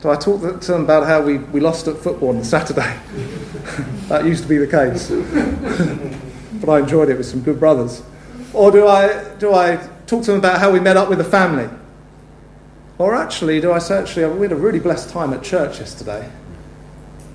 So 0.00 0.10
I 0.10 0.16
talked 0.16 0.62
to 0.62 0.72
them 0.72 0.82
about 0.82 1.06
how 1.06 1.22
we, 1.22 1.38
we 1.38 1.60
lost 1.60 1.86
at 1.86 1.96
football 1.96 2.30
on 2.30 2.42
Saturday. 2.42 2.98
that 4.08 4.24
used 4.24 4.42
to 4.42 4.48
be 4.48 4.58
the 4.58 4.66
case. 4.66 5.10
but 6.60 6.68
I 6.68 6.80
enjoyed 6.80 7.08
it 7.08 7.16
with 7.16 7.26
some 7.26 7.40
good 7.40 7.60
brothers. 7.60 8.02
Or 8.52 8.70
do 8.70 8.88
I, 8.88 9.34
do 9.38 9.54
I 9.54 9.76
talk 10.06 10.24
to 10.24 10.32
them 10.32 10.40
about 10.40 10.58
how 10.58 10.72
we 10.72 10.80
met 10.80 10.96
up 10.96 11.08
with 11.08 11.18
the 11.18 11.24
family? 11.24 11.68
Or 13.02 13.16
actually, 13.16 13.60
do 13.60 13.72
I 13.72 13.80
say, 13.80 13.98
actually, 13.98 14.26
we 14.26 14.42
had 14.42 14.52
a 14.52 14.56
really 14.56 14.78
blessed 14.78 15.10
time 15.10 15.32
at 15.32 15.42
church 15.42 15.80
yesterday. 15.80 16.30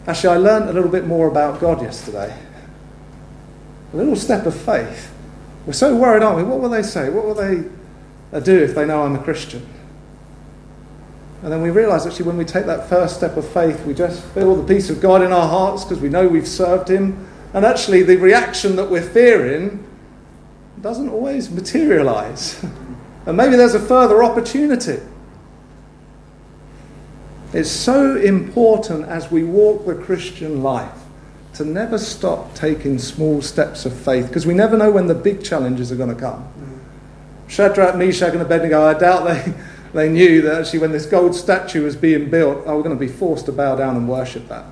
Actually, 0.08 0.36
I 0.36 0.38
learned 0.38 0.70
a 0.70 0.72
little 0.72 0.90
bit 0.90 1.06
more 1.06 1.28
about 1.28 1.60
God 1.60 1.82
yesterday. 1.82 2.34
A 3.92 3.98
little 3.98 4.16
step 4.16 4.46
of 4.46 4.56
faith. 4.56 5.14
We're 5.66 5.74
so 5.74 5.94
worried, 5.94 6.24
aren't 6.24 6.38
we? 6.38 6.44
What 6.44 6.62
will 6.62 6.70
they 6.70 6.84
say? 6.84 7.10
What 7.10 7.26
will 7.26 7.34
they 7.34 7.70
uh, 8.32 8.40
do 8.40 8.58
if 8.58 8.76
they 8.76 8.86
know 8.86 9.04
I'm 9.04 9.16
a 9.16 9.22
Christian? 9.22 9.68
And 11.44 11.52
then 11.52 11.62
we 11.62 11.70
realize 11.70 12.08
actually, 12.08 12.28
when 12.28 12.38
we 12.38 12.46
take 12.46 12.66
that 12.66 12.88
first 12.88 13.18
step 13.18 13.36
of 13.36 13.46
faith, 13.46 13.86
we 13.86 13.94
just 13.94 14.24
feel 14.28 14.56
the 14.56 14.74
peace 14.74 14.90
of 14.90 15.02
God 15.02 15.22
in 15.22 15.34
our 15.34 15.50
hearts 15.50 15.84
because 15.84 16.00
we 16.00 16.08
know 16.08 16.30
we've 16.30 16.48
served 16.48 16.88
Him. 16.88 17.28
And 17.54 17.66
actually, 17.66 18.04
the 18.04 18.16
reaction 18.16 18.78
that 18.78 18.90
we're 18.90 19.02
fearing 19.02 19.86
doesn't 20.80 21.10
always 21.10 21.52
materialize. 21.52 22.64
and 23.26 23.36
maybe 23.36 23.58
there's 23.58 23.76
a 23.76 23.82
further 23.82 24.24
opportunity. 24.24 25.02
It's 27.54 27.72
so 27.72 28.18
important 28.18 29.08
as 29.08 29.32
we 29.32 29.44
walk 29.44 29.86
the 29.86 29.96
Christian 29.96 30.63
life 30.63 31.04
to 31.54 31.63
never 31.63 31.98
stop 31.98 32.54
taking 32.54 33.00
small 33.00 33.42
steps 33.42 33.86
of 33.86 33.94
faith 33.94 34.27
because 34.27 34.46
we 34.46 34.54
never 34.54 34.77
know 34.77 34.92
when 34.92 35.08
the 35.08 35.16
big 35.16 35.44
challenges 35.44 35.92
are 35.92 35.96
going 35.96 36.13
to 36.13 36.20
come. 36.20 36.48
Shadrach, 37.48 37.96
Meshach, 37.96 38.34
and 38.34 38.42
Abednego, 38.42 38.84
I 38.84 38.94
doubt 38.94 39.25
they, 39.25 39.54
they 39.94 40.10
knew 40.10 40.42
that 40.42 40.62
actually 40.62 40.80
when 40.80 40.92
this 40.92 41.06
gold 41.06 41.34
statue 41.34 41.84
was 41.84 41.96
being 41.96 42.30
built, 42.30 42.66
they 42.66 42.72
were 42.72 42.84
going 42.84 42.98
to 42.98 43.00
be 43.00 43.12
forced 43.12 43.46
to 43.46 43.54
bow 43.54 43.75
down 43.75 43.96
and 43.96 44.10
worship 44.10 44.48
that. 44.50 44.66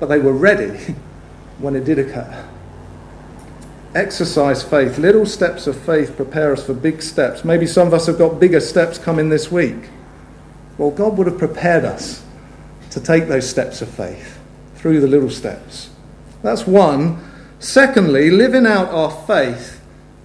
But 0.00 0.06
they 0.06 0.18
were 0.18 0.32
ready 0.32 0.94
when 1.58 1.76
it 1.76 1.84
did 1.84 1.98
occur. 1.98 2.48
Exercise 3.94 4.62
faith. 4.62 4.96
Little 4.96 5.26
steps 5.26 5.66
of 5.66 5.78
faith 5.78 6.16
prepare 6.16 6.54
us 6.54 6.64
for 6.64 6.72
big 6.72 7.02
steps. 7.02 7.44
Maybe 7.44 7.66
some 7.66 7.86
of 7.86 7.92
us 7.92 8.06
have 8.06 8.16
got 8.16 8.40
bigger 8.40 8.60
steps 8.60 8.98
coming 8.98 9.28
this 9.28 9.52
week. 9.52 9.90
Well, 10.78 10.90
God 10.90 11.18
would 11.18 11.26
have 11.26 11.38
prepared 11.38 11.84
us 11.84 12.22
to 12.90 13.00
take 13.00 13.28
those 13.28 13.48
steps 13.48 13.82
of 13.82 13.88
faith 13.88 14.38
through 14.76 15.00
the 15.00 15.06
little 15.06 15.30
steps. 15.30 15.90
That's 16.42 16.66
one. 16.66 17.22
Secondly, 17.58 18.30
living 18.30 18.66
out 18.66 18.88
our 18.88 19.10
faith, 19.26 19.80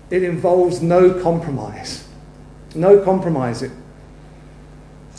it 0.09 0.23
involves 0.23 0.81
no 0.81 1.21
compromise. 1.21 2.07
No 2.73 2.99
compromising. 2.99 3.71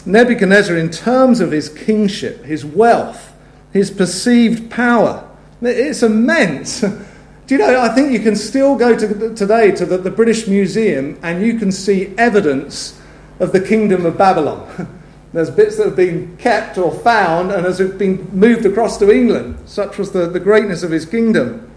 Nebuchadnezzar, 0.05 0.77
in 0.77 0.91
terms 0.91 1.41
of 1.41 1.51
his 1.51 1.69
kingship, 1.69 2.45
his 2.45 2.65
wealth, 2.65 3.33
his 3.73 3.91
perceived 3.91 4.71
power, 4.71 5.29
it's 5.61 6.03
immense. 6.03 6.81
Do 7.47 7.55
you 7.55 7.59
know, 7.59 7.81
I 7.81 7.89
think 7.95 8.13
you 8.13 8.21
can 8.21 8.37
still 8.37 8.77
go 8.77 8.97
to, 8.97 9.35
today 9.35 9.71
to 9.73 9.87
the, 9.87 9.99
the 9.99 10.11
British 10.11 10.47
Museum 10.47 11.19
and 11.23 11.45
you 11.45 11.59
can 11.59 11.73
see 11.73 12.15
evidence 12.19 13.01
of 13.41 13.53
the 13.53 13.61
kingdom 13.61 14.05
of 14.05 14.19
Babylon. 14.19 14.95
There's 15.39 15.51
bits 15.53 15.77
that 15.77 15.87
have 15.87 15.95
been 15.95 16.37
kept 16.37 16.79
or 16.79 16.93
found 16.93 17.53
and 17.53 17.65
has 17.65 17.79
been 17.79 18.29
moved 18.33 18.67
across 18.67 18.99
to 18.99 19.09
England. 19.09 19.57
Such 19.67 19.97
was 19.97 20.11
the, 20.11 20.29
the 20.29 20.41
greatness 20.41 20.83
of 20.83 20.91
his 20.91 21.07
kingdom 21.07 21.71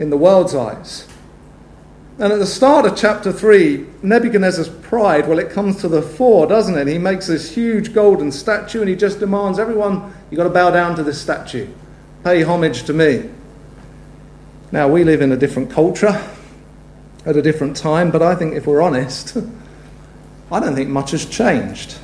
in 0.00 0.10
the 0.10 0.16
world's 0.16 0.52
eyes. 0.52 1.06
And 2.18 2.32
at 2.32 2.40
the 2.40 2.44
start 2.44 2.86
of 2.86 2.96
chapter 2.96 3.30
3, 3.30 3.86
Nebuchadnezzar's 4.02 4.68
pride, 4.68 5.28
well, 5.28 5.38
it 5.38 5.50
comes 5.50 5.76
to 5.82 5.88
the 5.88 6.02
fore, 6.02 6.48
doesn't 6.48 6.76
it? 6.76 6.88
He 6.88 6.98
makes 6.98 7.28
this 7.28 7.54
huge 7.54 7.94
golden 7.94 8.32
statue 8.32 8.80
and 8.80 8.88
he 8.88 8.96
just 8.96 9.20
demands 9.20 9.60
everyone, 9.60 10.12
you've 10.28 10.38
got 10.38 10.42
to 10.42 10.50
bow 10.50 10.72
down 10.72 10.96
to 10.96 11.04
this 11.04 11.20
statue, 11.22 11.68
pay 12.24 12.42
homage 12.42 12.82
to 12.82 12.92
me. 12.92 13.30
Now, 14.72 14.88
we 14.88 15.04
live 15.04 15.22
in 15.22 15.30
a 15.30 15.36
different 15.36 15.70
culture 15.70 16.20
at 17.24 17.36
a 17.36 17.42
different 17.42 17.76
time, 17.76 18.10
but 18.10 18.22
I 18.22 18.34
think 18.34 18.54
if 18.54 18.66
we're 18.66 18.82
honest, 18.82 19.36
I 20.50 20.58
don't 20.58 20.74
think 20.74 20.88
much 20.88 21.12
has 21.12 21.24
changed. 21.26 21.96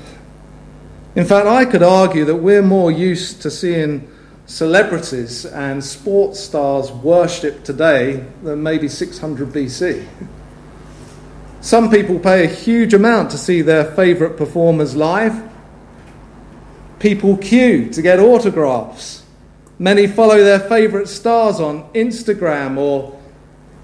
In 1.16 1.25
fact, 1.25 1.47
I 1.47 1.64
could 1.64 1.83
argue 1.83 2.25
that 2.25 2.37
we're 2.37 2.62
more 2.62 2.90
used 2.90 3.42
to 3.42 3.50
seeing 3.50 4.11
celebrities 4.47 5.47
and 5.47 5.83
sports 5.83 6.40
stars 6.40 6.90
worshipped 6.90 7.64
today 7.64 8.25
than 8.42 8.62
maybe 8.62 8.88
600 8.88 9.49
BC. 9.49 10.06
Some 11.61 11.88
people 11.88 12.18
pay 12.18 12.44
a 12.44 12.49
huge 12.49 12.94
amount 12.94 13.30
to 13.30 13.38
see 13.38 13.62
their 13.62 13.85
favourite 13.85 14.37
performers 14.37 14.97
live. 14.97 15.50
People 16.99 17.37
queue 17.37 17.88
to 17.90 18.02
get 18.02 18.18
autographs. 18.18 19.25
Many 19.78 20.06
follow 20.06 20.42
their 20.42 20.61
favourite 20.61 21.09
stars 21.09 21.61
on 21.61 21.90
Instagram 21.92 22.76
or 22.76 23.18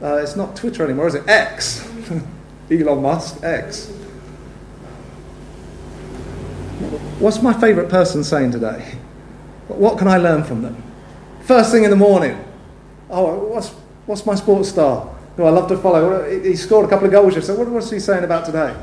uh, 0.02 0.16
it's 0.16 0.34
not 0.34 0.56
Twitter 0.56 0.84
anymore, 0.84 1.06
is 1.06 1.14
it? 1.14 1.28
X. 1.28 1.88
Elon 2.70 3.02
Musk, 3.02 3.42
X. 3.42 3.92
What's 7.20 7.40
my 7.40 7.52
favourite 7.52 7.88
person 7.88 8.24
saying 8.24 8.50
today? 8.50 8.96
What 9.68 9.98
can 9.98 10.08
I 10.08 10.16
learn 10.16 10.42
from 10.42 10.62
them? 10.62 10.82
First 11.42 11.70
thing 11.70 11.84
in 11.84 11.90
the 11.90 11.96
morning. 11.96 12.44
Oh, 13.08 13.44
what's, 13.44 13.68
what's 14.06 14.26
my 14.26 14.34
sports 14.34 14.70
star 14.70 15.06
who 15.36 15.44
I 15.44 15.50
love 15.50 15.68
to 15.68 15.78
follow? 15.78 16.28
He 16.42 16.56
scored 16.56 16.86
a 16.86 16.88
couple 16.88 17.06
of 17.06 17.12
goals 17.12 17.36
yesterday. 17.36 17.58
What, 17.58 17.68
what's 17.68 17.90
he 17.90 18.00
saying 18.00 18.24
about 18.24 18.44
today? 18.44 18.74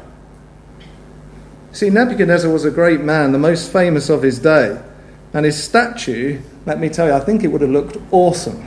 See, 1.73 1.89
Nebuchadnezzar 1.89 2.49
was 2.49 2.63
a 2.63 2.71
great 2.71 3.01
man, 3.01 3.33
the 3.33 3.39
most 3.39 3.71
famous 3.71 4.09
of 4.09 4.21
his 4.21 4.39
day. 4.39 4.81
And 5.33 5.45
his 5.45 5.61
statue, 5.61 6.41
let 6.65 6.79
me 6.79 6.87
tell 6.87 7.07
you, 7.07 7.13
I 7.13 7.19
think 7.19 7.43
it 7.43 7.47
would 7.47 7.61
have 7.61 7.69
looked 7.69 7.97
awesome. 8.11 8.65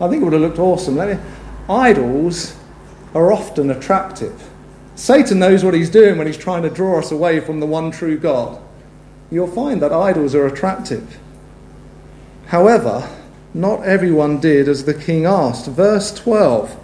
I 0.00 0.08
think 0.08 0.20
it 0.20 0.24
would 0.24 0.34
have 0.34 0.42
looked 0.42 0.58
awesome. 0.58 0.96
Me, 0.96 1.16
idols 1.68 2.56
are 3.14 3.32
often 3.32 3.70
attractive. 3.70 4.50
Satan 4.94 5.38
knows 5.38 5.64
what 5.64 5.72
he's 5.72 5.88
doing 5.88 6.18
when 6.18 6.26
he's 6.26 6.36
trying 6.36 6.62
to 6.62 6.70
draw 6.70 6.98
us 6.98 7.10
away 7.10 7.40
from 7.40 7.60
the 7.60 7.66
one 7.66 7.90
true 7.90 8.18
God. 8.18 8.60
You'll 9.32 9.46
find 9.46 9.80
that 9.80 9.94
idols 9.94 10.34
are 10.34 10.46
attractive. 10.46 11.18
However, 12.48 13.08
not 13.54 13.82
everyone 13.82 14.40
did 14.40 14.68
as 14.68 14.84
the 14.84 14.92
king 14.92 15.24
asked. 15.24 15.68
Verse 15.68 16.12
12 16.12 16.76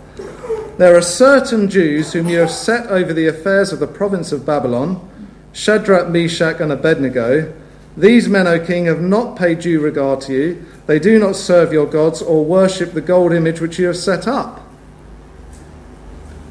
There 0.79 0.97
are 0.97 1.03
certain 1.03 1.69
Jews 1.69 2.15
whom 2.15 2.27
you 2.27 2.39
have 2.39 2.51
set 2.51 2.87
over 2.87 3.13
the 3.13 3.27
affairs 3.27 3.71
of 3.71 3.81
the 3.81 3.87
province 3.87 4.33
of 4.33 4.47
Babylon 4.47 5.07
Shadrach, 5.53 6.09
Meshach, 6.09 6.59
and 6.61 6.73
Abednego. 6.73 7.53
These 7.99 8.29
men, 8.29 8.47
O 8.47 8.65
king, 8.65 8.87
have 8.87 9.03
not 9.03 9.37
paid 9.37 9.59
due 9.59 9.81
regard 9.81 10.23
to 10.23 10.33
you. 10.33 10.65
They 10.87 10.99
do 10.99 11.19
not 11.19 11.37
serve 11.37 11.71
your 11.71 11.87
gods 11.87 12.23
or 12.23 12.47
worship 12.47 12.93
the 12.93 13.03
gold 13.03 13.33
image 13.33 13.61
which 13.61 13.79
you 13.79 13.87
have 13.89 13.97
set 13.97 14.27
up. 14.27 14.63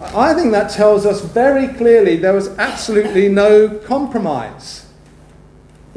I 0.01 0.36
think 0.36 0.51
that 0.51 0.70
tells 0.70 1.08
us 1.08 1.22
very 1.22 1.70
clearly 1.70 2.18
there 2.18 2.34
was 2.34 2.50
absolutely 2.60 3.30
no 3.30 3.70
compromise. 3.70 4.87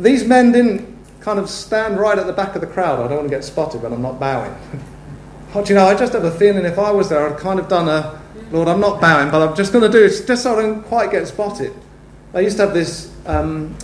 These 0.01 0.25
men 0.25 0.53
didn't 0.53 0.97
kind 1.21 1.39
of 1.39 1.51
stand 1.51 1.99
right 1.99 2.19
at 2.19 2.27
the 2.27 2.33
back 2.33 2.55
of 2.55 2.63
the 2.63 2.67
crowd. 2.67 3.01
I 3.01 3.09
don't 3.09 3.19
want 3.19 3.31
to 3.31 3.37
get 3.37 3.45
spotted 3.45 3.83
when 3.83 3.93
I'm 3.93 4.01
not 4.01 4.19
bowing. 4.19 4.55
but 5.53 5.69
you 5.69 5.75
know, 5.75 5.85
I 5.85 5.95
just 5.95 6.15
have 6.15 6.25
a 6.25 6.31
feeling 6.31 6.65
if 6.65 6.79
I 6.79 6.91
was 6.91 7.11
there, 7.11 7.29
I'd 7.29 7.39
kind 7.39 7.61
of 7.61 7.69
done 7.69 7.89
a, 7.89 8.21
Lord, 8.51 8.67
I'm 8.67 8.81
not 8.81 9.01
bowing, 9.01 9.31
but 9.31 9.47
I'm 9.47 9.55
just 9.55 9.73
going 9.73 9.85
to 9.85 9.91
do 9.91 10.05
it 10.05 10.27
just 10.27 10.43
so 10.43 10.59
I 10.59 10.63
don't 10.63 10.83
quite 10.83 11.11
get 11.11 11.29
spotted. 11.29 11.75
I 12.33 12.41
used 12.41 12.57
to 12.57 12.65
have 12.65 12.75
this 12.75 13.15
um, 13.27 13.75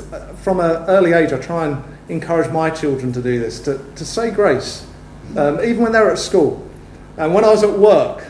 from 0.43 0.61
an 0.61 0.85
early 0.89 1.13
age. 1.13 1.33
I 1.33 1.39
try 1.39 1.67
and 1.67 1.85
encourage 2.09 2.51
my 2.51 2.71
children 2.71 3.13
to 3.13 3.21
do 3.21 3.39
this, 3.39 3.61
to, 3.61 3.79
to 3.97 4.05
say 4.05 4.31
grace, 4.31 4.87
um, 5.37 5.61
even 5.61 5.83
when 5.83 5.93
they're 5.93 6.11
at 6.11 6.19
school. 6.19 6.67
And 7.19 7.35
when 7.35 7.45
I 7.45 7.51
was 7.51 7.63
at 7.63 7.79
work, 7.79 8.27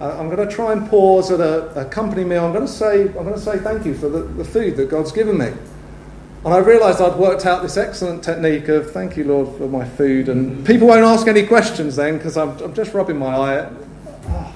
uh, 0.00 0.18
I'm 0.18 0.28
going 0.28 0.46
to 0.46 0.52
try 0.52 0.72
and 0.72 0.88
pause 0.88 1.30
at 1.30 1.40
a, 1.40 1.80
a, 1.80 1.84
company 1.84 2.24
meal. 2.24 2.44
I'm 2.44 2.52
going 2.52 2.66
to 2.66 2.72
say, 2.72 3.02
I'm 3.02 3.12
going 3.12 3.34
to 3.34 3.40
say 3.40 3.58
thank 3.58 3.86
you 3.86 3.94
for 3.94 4.08
the, 4.08 4.22
the 4.22 4.44
food 4.44 4.76
that 4.76 4.90
God's 4.90 5.12
given 5.12 5.38
me. 5.38 5.52
And 6.44 6.52
I 6.52 6.58
realised 6.58 7.00
I'd 7.00 7.16
worked 7.16 7.46
out 7.46 7.62
this 7.62 7.76
excellent 7.76 8.24
technique 8.24 8.66
of 8.66 8.90
thank 8.90 9.16
you, 9.16 9.22
Lord, 9.22 9.56
for 9.56 9.68
my 9.68 9.84
food. 9.84 10.28
And 10.28 10.66
people 10.66 10.88
won't 10.88 11.04
ask 11.04 11.28
any 11.28 11.46
questions 11.46 11.94
then 11.94 12.16
because 12.16 12.36
I'm, 12.36 12.58
I'm, 12.58 12.74
just 12.74 12.94
rubbing 12.94 13.16
my 13.16 13.36
eye. 13.36 13.58
At, 13.58 13.72
oh. 14.26 14.54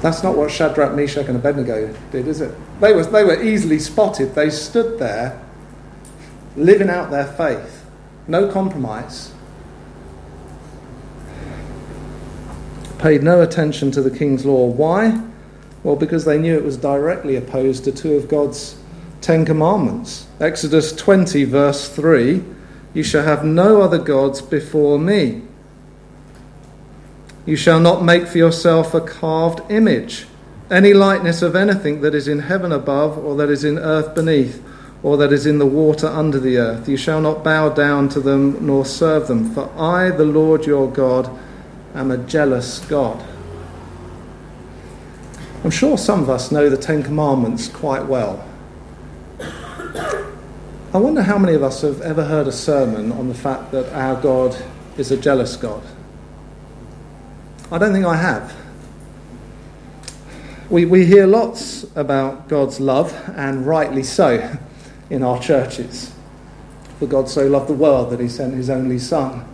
That's 0.00 0.22
not 0.22 0.34
what 0.36 0.50
Shadrach, 0.50 0.94
Meshach, 0.94 1.26
and 1.26 1.36
Abednego 1.36 1.94
did, 2.10 2.26
is 2.26 2.40
it? 2.40 2.54
They 2.80 2.94
were, 2.94 3.04
they 3.04 3.24
were 3.24 3.42
easily 3.42 3.78
spotted. 3.78 4.34
They 4.34 4.48
stood 4.48 4.98
there 4.98 5.42
living 6.56 6.88
out 6.88 7.10
their 7.10 7.26
faith. 7.26 7.84
No 8.26 8.50
compromise. 8.50 9.32
Paid 12.98 13.22
no 13.22 13.42
attention 13.42 13.90
to 13.90 14.00
the 14.00 14.10
king's 14.10 14.46
law. 14.46 14.66
Why? 14.66 15.20
Well, 15.84 15.96
because 15.96 16.24
they 16.24 16.38
knew 16.38 16.56
it 16.56 16.64
was 16.64 16.78
directly 16.78 17.36
opposed 17.36 17.84
to 17.84 17.92
two 17.92 18.14
of 18.14 18.26
God's 18.26 18.76
Ten 19.20 19.44
Commandments. 19.44 20.26
Exodus 20.40 20.92
20, 20.92 21.44
verse 21.44 21.88
3 21.88 22.42
You 22.94 23.02
shall 23.02 23.22
have 23.22 23.44
no 23.44 23.82
other 23.82 23.98
gods 23.98 24.40
before 24.40 24.98
me. 24.98 25.42
You 27.44 27.56
shall 27.56 27.80
not 27.80 28.02
make 28.02 28.26
for 28.26 28.38
yourself 28.38 28.94
a 28.94 29.00
carved 29.02 29.70
image, 29.70 30.26
any 30.70 30.94
likeness 30.94 31.42
of 31.42 31.54
anything 31.54 32.00
that 32.00 32.14
is 32.14 32.28
in 32.28 32.38
heaven 32.38 32.72
above, 32.72 33.18
or 33.18 33.36
that 33.36 33.50
is 33.50 33.62
in 33.62 33.78
earth 33.78 34.14
beneath, 34.14 34.64
or 35.02 35.18
that 35.18 35.34
is 35.34 35.44
in 35.44 35.58
the 35.58 35.66
water 35.66 36.06
under 36.06 36.40
the 36.40 36.56
earth. 36.56 36.88
You 36.88 36.96
shall 36.96 37.20
not 37.20 37.44
bow 37.44 37.68
down 37.68 38.08
to 38.10 38.20
them 38.20 38.66
nor 38.66 38.86
serve 38.86 39.28
them, 39.28 39.52
for 39.52 39.70
I, 39.78 40.10
the 40.10 40.24
Lord 40.24 40.64
your 40.64 40.90
God, 40.90 41.30
am 41.94 42.10
a 42.10 42.16
jealous 42.16 42.78
God. 42.78 43.22
I'm 45.64 45.70
sure 45.70 45.96
some 45.96 46.22
of 46.22 46.28
us 46.28 46.52
know 46.52 46.68
the 46.68 46.76
Ten 46.76 47.02
Commandments 47.02 47.68
quite 47.68 48.04
well. 48.04 48.46
I 49.40 50.98
wonder 50.98 51.22
how 51.22 51.38
many 51.38 51.54
of 51.54 51.62
us 51.62 51.80
have 51.80 52.02
ever 52.02 52.22
heard 52.22 52.46
a 52.46 52.52
sermon 52.52 53.10
on 53.10 53.28
the 53.28 53.34
fact 53.34 53.72
that 53.72 53.90
our 53.94 54.20
God 54.20 54.54
is 54.98 55.10
a 55.10 55.16
jealous 55.16 55.56
God. 55.56 55.82
I 57.72 57.78
don't 57.78 57.94
think 57.94 58.04
I 58.04 58.14
have. 58.14 58.54
We, 60.68 60.84
we 60.84 61.06
hear 61.06 61.26
lots 61.26 61.84
about 61.96 62.46
God's 62.46 62.78
love, 62.78 63.14
and 63.34 63.66
rightly 63.66 64.02
so, 64.02 64.58
in 65.08 65.22
our 65.22 65.40
churches. 65.40 66.12
For 66.98 67.06
God 67.06 67.26
so 67.26 67.46
loved 67.46 67.70
the 67.70 67.74
world 67.74 68.10
that 68.10 68.20
he 68.20 68.28
sent 68.28 68.52
his 68.52 68.68
only 68.68 68.98
Son, 68.98 69.48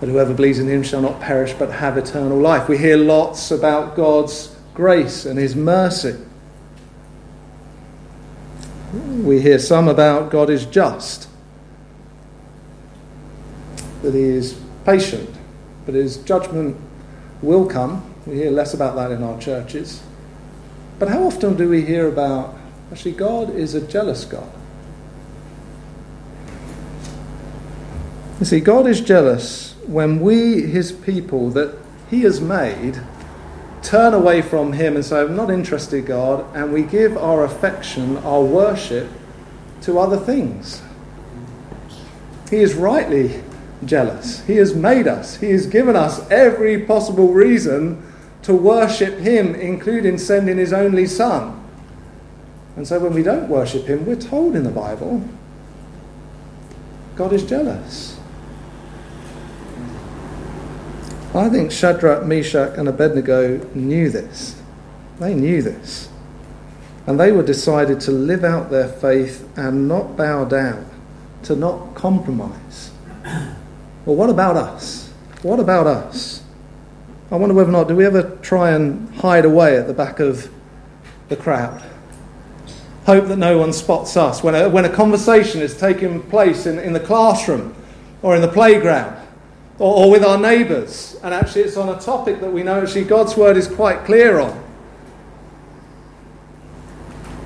that 0.00 0.08
whoever 0.08 0.34
believes 0.34 0.58
in 0.58 0.68
him 0.68 0.82
shall 0.82 1.02
not 1.02 1.20
perish 1.20 1.52
but 1.52 1.70
have 1.70 1.96
eternal 1.96 2.38
life. 2.38 2.68
We 2.68 2.78
hear 2.78 2.96
lots 2.96 3.52
about 3.52 3.94
God's 3.94 4.56
grace 4.80 5.26
and 5.26 5.38
His 5.38 5.54
mercy. 5.54 6.16
We 8.94 9.42
hear 9.42 9.58
some 9.58 9.88
about 9.88 10.30
God 10.30 10.48
is 10.48 10.64
just, 10.64 11.28
that 14.00 14.14
He 14.14 14.22
is 14.22 14.58
patient, 14.86 15.28
but 15.84 15.94
His 15.94 16.16
judgment 16.16 16.78
will 17.42 17.66
come. 17.66 18.10
We 18.24 18.36
hear 18.36 18.50
less 18.50 18.72
about 18.72 18.96
that 18.96 19.10
in 19.10 19.22
our 19.22 19.38
churches. 19.38 20.02
But 20.98 21.08
how 21.08 21.24
often 21.24 21.56
do 21.56 21.68
we 21.68 21.82
hear 21.84 22.08
about 22.08 22.56
actually 22.90 23.12
God 23.12 23.54
is 23.54 23.74
a 23.74 23.86
jealous 23.86 24.24
God? 24.24 24.50
You 28.38 28.46
see, 28.46 28.60
God 28.60 28.86
is 28.86 29.02
jealous 29.02 29.74
when 29.86 30.22
we, 30.22 30.62
His 30.62 30.90
people 30.90 31.50
that 31.50 31.76
He 32.08 32.22
has 32.22 32.40
made, 32.40 33.02
turn 33.82 34.14
away 34.14 34.42
from 34.42 34.72
Him 34.72 34.94
and 34.96 35.04
say, 35.04 35.20
I'm 35.20 35.36
not 35.36 35.50
interested, 35.50 36.06
God, 36.06 36.44
and 36.54 36.72
we 36.72 36.82
give 36.82 37.16
our 37.16 37.44
affection, 37.44 38.18
our 38.18 38.42
worship 38.42 39.08
to 39.82 39.98
other 39.98 40.18
things. 40.18 40.82
He 42.50 42.56
is 42.56 42.74
rightly 42.74 43.42
jealous. 43.84 44.44
He 44.46 44.56
has 44.56 44.74
made 44.74 45.06
us, 45.06 45.36
He 45.36 45.50
has 45.50 45.66
given 45.66 45.96
us 45.96 46.28
every 46.30 46.84
possible 46.84 47.32
reason 47.32 48.06
to 48.42 48.54
worship 48.54 49.18
Him, 49.18 49.54
including 49.54 50.18
sending 50.18 50.58
His 50.58 50.72
only 50.72 51.06
Son. 51.06 51.56
And 52.76 52.86
so 52.86 52.98
when 52.98 53.14
we 53.14 53.22
don't 53.22 53.48
worship 53.48 53.86
Him, 53.86 54.06
we're 54.06 54.16
told 54.16 54.56
in 54.56 54.64
the 54.64 54.70
Bible 54.70 55.26
God 57.16 57.32
is 57.32 57.44
jealous. 57.44 58.19
I 61.32 61.48
think 61.48 61.70
Shadrach, 61.70 62.26
Meshach, 62.26 62.76
and 62.76 62.88
Abednego 62.88 63.58
knew 63.72 64.10
this. 64.10 64.60
They 65.20 65.32
knew 65.32 65.62
this. 65.62 66.08
And 67.06 67.20
they 67.20 67.30
were 67.30 67.44
decided 67.44 68.00
to 68.02 68.10
live 68.10 68.42
out 68.42 68.70
their 68.70 68.88
faith 68.88 69.48
and 69.56 69.86
not 69.86 70.16
bow 70.16 70.44
down, 70.44 70.90
to 71.44 71.54
not 71.54 71.94
compromise. 71.94 72.90
Well, 74.06 74.16
what 74.16 74.30
about 74.30 74.56
us? 74.56 75.12
What 75.42 75.60
about 75.60 75.86
us? 75.86 76.42
I 77.30 77.36
wonder 77.36 77.54
whether 77.54 77.68
or 77.68 77.72
not 77.72 77.86
do 77.86 77.94
we 77.94 78.06
ever 78.06 78.34
try 78.40 78.70
and 78.70 79.14
hide 79.16 79.44
away 79.44 79.76
at 79.76 79.86
the 79.86 79.92
back 79.92 80.20
of 80.20 80.50
the 81.28 81.36
crowd? 81.36 81.82
Hope 83.04 83.26
that 83.28 83.36
no 83.36 83.58
one 83.58 83.74
spots 83.74 84.16
us 84.16 84.42
when 84.42 84.54
a, 84.54 84.70
when 84.70 84.86
a 84.86 84.88
conversation 84.88 85.60
is 85.60 85.76
taking 85.76 86.22
place 86.22 86.64
in, 86.64 86.78
in 86.78 86.94
the 86.94 86.98
classroom 86.98 87.74
or 88.22 88.34
in 88.34 88.40
the 88.40 88.48
playground 88.48 89.19
or, 89.80 90.04
or 90.04 90.10
with 90.10 90.22
our 90.22 90.38
neighbours. 90.38 91.18
And 91.24 91.34
actually, 91.34 91.62
it's 91.62 91.76
on 91.76 91.88
a 91.88 91.98
topic 91.98 92.40
that 92.40 92.52
we 92.52 92.62
know 92.62 92.80
actually 92.82 93.04
God's 93.04 93.36
word 93.36 93.56
is 93.56 93.66
quite 93.66 94.04
clear 94.04 94.38
on. 94.38 94.52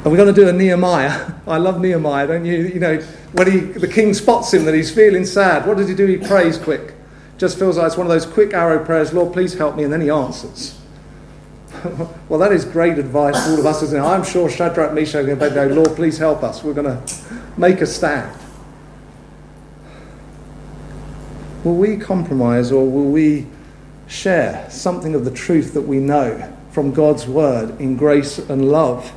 And 0.02 0.12
we're 0.12 0.18
going 0.18 0.34
to 0.34 0.38
do 0.38 0.48
a 0.48 0.52
Nehemiah. 0.52 1.32
I 1.46 1.56
love 1.56 1.80
Nehemiah, 1.80 2.26
don't 2.26 2.44
you? 2.44 2.66
You 2.66 2.80
know, 2.80 2.98
when 3.32 3.50
he, 3.50 3.58
the 3.60 3.88
king 3.88 4.12
spots 4.12 4.52
him 4.52 4.66
that 4.66 4.74
he's 4.74 4.94
feeling 4.94 5.24
sad, 5.24 5.66
what 5.66 5.78
does 5.78 5.88
he 5.88 5.94
do? 5.94 6.04
He 6.04 6.18
prays 6.18 6.58
quick. 6.58 6.94
Just 7.38 7.58
feels 7.58 7.78
like 7.78 7.86
it's 7.86 7.96
one 7.96 8.06
of 8.06 8.12
those 8.12 8.26
quick 8.26 8.52
arrow 8.52 8.84
prayers, 8.84 9.12
Lord, 9.14 9.32
please 9.32 9.54
help 9.54 9.76
me, 9.76 9.84
and 9.84 9.92
then 9.92 10.00
he 10.00 10.10
answers. 10.10 10.78
well, 12.28 12.38
that 12.38 12.52
is 12.52 12.64
great 12.64 12.98
advice 12.98 13.34
for 13.44 13.52
all 13.52 13.58
of 13.58 13.66
us, 13.66 13.82
isn't 13.82 13.98
it? 13.98 14.02
I'm 14.02 14.24
sure 14.24 14.48
Shadrach, 14.48 14.92
Meshach, 14.92 15.24
and 15.24 15.30
Abednego, 15.30 15.74
Lord, 15.74 15.96
please 15.96 16.18
help 16.18 16.42
us. 16.42 16.62
We're 16.62 16.74
going 16.74 16.86
to 16.86 17.14
make 17.56 17.80
a 17.80 17.86
stand. 17.86 18.38
Will 21.64 21.76
we 21.76 21.96
compromise 21.96 22.70
or 22.70 22.88
will 22.88 23.10
we 23.10 23.46
share 24.06 24.68
something 24.70 25.14
of 25.14 25.24
the 25.24 25.30
truth 25.30 25.72
that 25.72 25.82
we 25.82 25.98
know 25.98 26.54
from 26.70 26.92
God's 26.92 27.26
word 27.26 27.80
in 27.80 27.96
grace 27.96 28.38
and 28.38 28.70
love? 28.70 29.10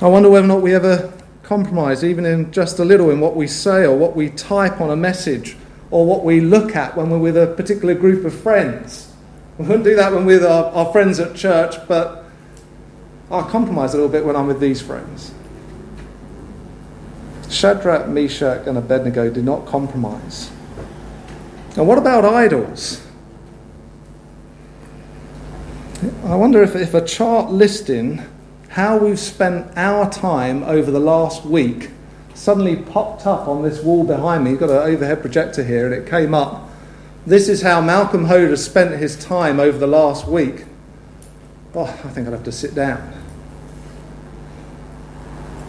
I 0.00 0.08
wonder 0.08 0.28
whether 0.28 0.44
or 0.44 0.48
not 0.48 0.62
we 0.62 0.74
ever 0.74 1.12
compromise, 1.44 2.02
even 2.02 2.26
in 2.26 2.50
just 2.50 2.80
a 2.80 2.84
little, 2.84 3.10
in 3.10 3.20
what 3.20 3.36
we 3.36 3.46
say 3.46 3.84
or 3.86 3.96
what 3.96 4.16
we 4.16 4.30
type 4.30 4.80
on 4.80 4.90
a 4.90 4.96
message 4.96 5.56
or 5.92 6.04
what 6.04 6.24
we 6.24 6.40
look 6.40 6.74
at 6.74 6.96
when 6.96 7.08
we're 7.08 7.18
with 7.18 7.36
a 7.36 7.54
particular 7.54 7.94
group 7.94 8.24
of 8.24 8.34
friends. 8.34 9.12
We 9.58 9.66
wouldn't 9.66 9.84
do 9.84 9.94
that 9.94 10.12
when 10.12 10.26
we're 10.26 10.40
with 10.40 10.44
our, 10.44 10.64
our 10.72 10.90
friends 10.90 11.20
at 11.20 11.36
church, 11.36 11.76
but 11.86 12.24
I'll 13.30 13.44
compromise 13.44 13.94
a 13.94 13.96
little 13.96 14.10
bit 14.10 14.24
when 14.24 14.34
I'm 14.34 14.48
with 14.48 14.58
these 14.58 14.82
friends. 14.82 15.32
Shadrach, 17.52 18.08
Meshach, 18.08 18.66
and 18.66 18.78
Abednego 18.78 19.30
did 19.30 19.44
not 19.44 19.66
compromise. 19.66 20.50
And 21.76 21.86
what 21.86 21.98
about 21.98 22.24
idols? 22.24 23.06
I 26.24 26.34
wonder 26.34 26.62
if, 26.62 26.74
if 26.74 26.94
a 26.94 27.04
chart 27.04 27.52
listing 27.52 28.22
how 28.68 28.96
we've 28.96 29.20
spent 29.20 29.70
our 29.76 30.10
time 30.10 30.62
over 30.62 30.90
the 30.90 30.98
last 30.98 31.44
week 31.44 31.90
suddenly 32.34 32.76
popped 32.76 33.26
up 33.26 33.46
on 33.46 33.62
this 33.62 33.82
wall 33.82 34.02
behind 34.02 34.44
me. 34.44 34.52
You've 34.52 34.60
got 34.60 34.70
an 34.70 34.76
overhead 34.76 35.20
projector 35.20 35.62
here, 35.62 35.84
and 35.84 35.94
it 35.94 36.08
came 36.08 36.34
up. 36.34 36.70
This 37.26 37.48
is 37.48 37.62
how 37.62 37.80
Malcolm 37.80 38.24
Hoder 38.24 38.56
spent 38.56 38.98
his 38.98 39.22
time 39.22 39.60
over 39.60 39.78
the 39.78 39.86
last 39.86 40.26
week. 40.26 40.64
Oh, 41.74 41.84
I 41.84 42.08
think 42.08 42.26
I'd 42.26 42.32
have 42.32 42.44
to 42.44 42.52
sit 42.52 42.74
down. 42.74 43.21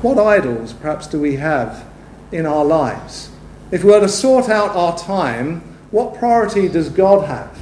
What 0.03 0.19
idols, 0.19 0.73
perhaps, 0.73 1.07
do 1.07 1.17
we 1.17 1.37
have 1.37 1.85
in 2.33 2.45
our 2.45 2.65
lives? 2.65 3.29
If 3.71 3.85
we 3.85 3.91
were 3.91 4.01
to 4.01 4.09
sort 4.09 4.49
out 4.49 4.75
our 4.75 4.97
time, 4.97 5.61
what 5.91 6.15
priority 6.15 6.67
does 6.67 6.89
God 6.89 7.25
have? 7.25 7.57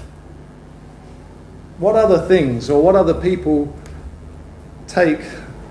What 1.78 1.96
other 1.96 2.28
things 2.28 2.68
or 2.68 2.82
what 2.82 2.96
other 2.96 3.14
people 3.14 3.72
take 4.88 5.20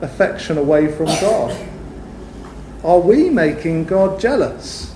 affection 0.01 0.59
away 0.59 0.87
from 0.87 1.07
God? 1.07 1.59
Are 2.85 3.01
we 3.01 3.31
making 3.31 3.87
God 3.87 4.21
jealous? 4.21 4.95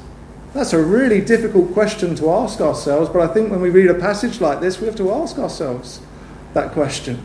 That's 0.52 0.74
a 0.74 0.80
really 0.80 1.20
difficult 1.20 1.72
question 1.72 2.14
to 2.14 2.30
ask 2.30 2.60
ourselves, 2.60 3.10
but 3.10 3.28
I 3.28 3.34
think 3.34 3.50
when 3.50 3.60
we 3.60 3.70
read 3.70 3.90
a 3.90 3.94
passage 3.94 4.40
like 4.40 4.60
this, 4.60 4.78
we 4.78 4.86
have 4.86 4.96
to 4.98 5.10
ask 5.10 5.38
ourselves 5.38 6.00
that 6.52 6.70
question. 6.70 7.20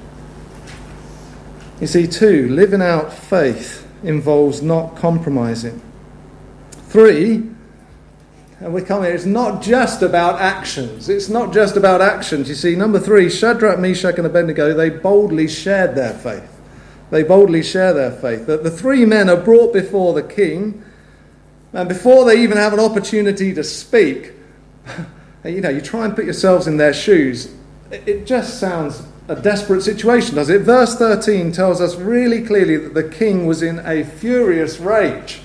You 1.80 1.86
see, 1.86 2.08
two, 2.08 2.50
living 2.50 2.82
out 2.82 3.14
faith 3.14 3.86
involves 4.04 4.62
not 4.62 4.96
compromising. 4.96 5.82
Three, 6.72 7.44
and 8.60 8.74
we 8.74 8.82
come 8.82 9.04
here, 9.04 9.14
it's 9.14 9.26
not 9.26 9.62
just 9.62 10.02
about 10.02 10.42
actions. 10.42 11.08
It's 11.08 11.30
not 11.30 11.54
just 11.54 11.78
about 11.78 12.02
actions. 12.02 12.50
You 12.50 12.56
see, 12.56 12.76
number 12.76 13.00
three, 13.00 13.30
Shadrach, 13.30 13.80
Meshach, 13.80 14.18
and 14.18 14.26
Abednego, 14.26 14.74
they 14.74 14.90
boldly 14.90 15.48
shared 15.48 15.96
their 15.96 16.14
faith. 16.14 16.60
They 17.10 17.24
boldly 17.24 17.64
share 17.64 17.94
their 17.94 18.12
faith. 18.12 18.48
That 18.48 18.64
the 18.64 18.72
three 18.72 19.06
men 19.06 19.30
are 19.30 19.38
brought 19.38 19.74
before 19.74 20.14
the 20.14 20.24
king, 20.24 20.84
and 21.74 21.88
before 21.88 22.26
they 22.26 22.42
even 22.42 22.58
have 22.58 22.74
an 22.74 22.80
opportunity 22.80 23.54
to 23.54 23.64
speak, 23.64 24.34
you 25.46 25.62
know, 25.62 25.70
you 25.70 25.82
try 25.82 26.06
and 26.06 26.16
put 26.16 26.26
yourselves 26.26 26.68
in 26.68 26.78
their 26.78 26.94
shoes. 26.94 27.54
It 27.92 28.26
just 28.26 28.60
sounds 28.60 29.04
a 29.30 29.36
desperate 29.36 29.82
situation, 29.82 30.36
does 30.36 30.50
it? 30.50 30.63
Verse 30.63 30.96
13 30.98 31.52
tells 31.52 31.80
us 31.80 31.96
really 31.96 32.44
clearly 32.44 32.78
that 32.78 32.96
the 32.96 33.08
king 33.08 33.46
was 33.46 33.62
in 33.62 33.78
a 33.86 34.04
furious 34.04 34.80
rage. 34.80 35.42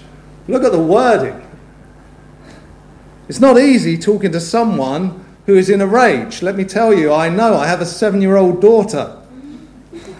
Look 0.48 0.64
at 0.64 0.72
the 0.72 0.82
wording. 0.82 1.46
It's 3.28 3.40
not 3.40 3.58
easy 3.58 3.98
talking 3.98 4.32
to 4.32 4.40
someone 4.40 5.22
who 5.44 5.54
is 5.54 5.68
in 5.68 5.82
a 5.82 5.86
rage. 5.86 6.40
Let 6.42 6.56
me 6.56 6.64
tell 6.64 6.94
you, 6.94 7.12
I 7.12 7.28
know, 7.28 7.56
I 7.56 7.66
have 7.66 7.82
a 7.82 7.86
seven 7.86 8.22
year 8.22 8.36
old 8.36 8.62
daughter. 8.62 9.20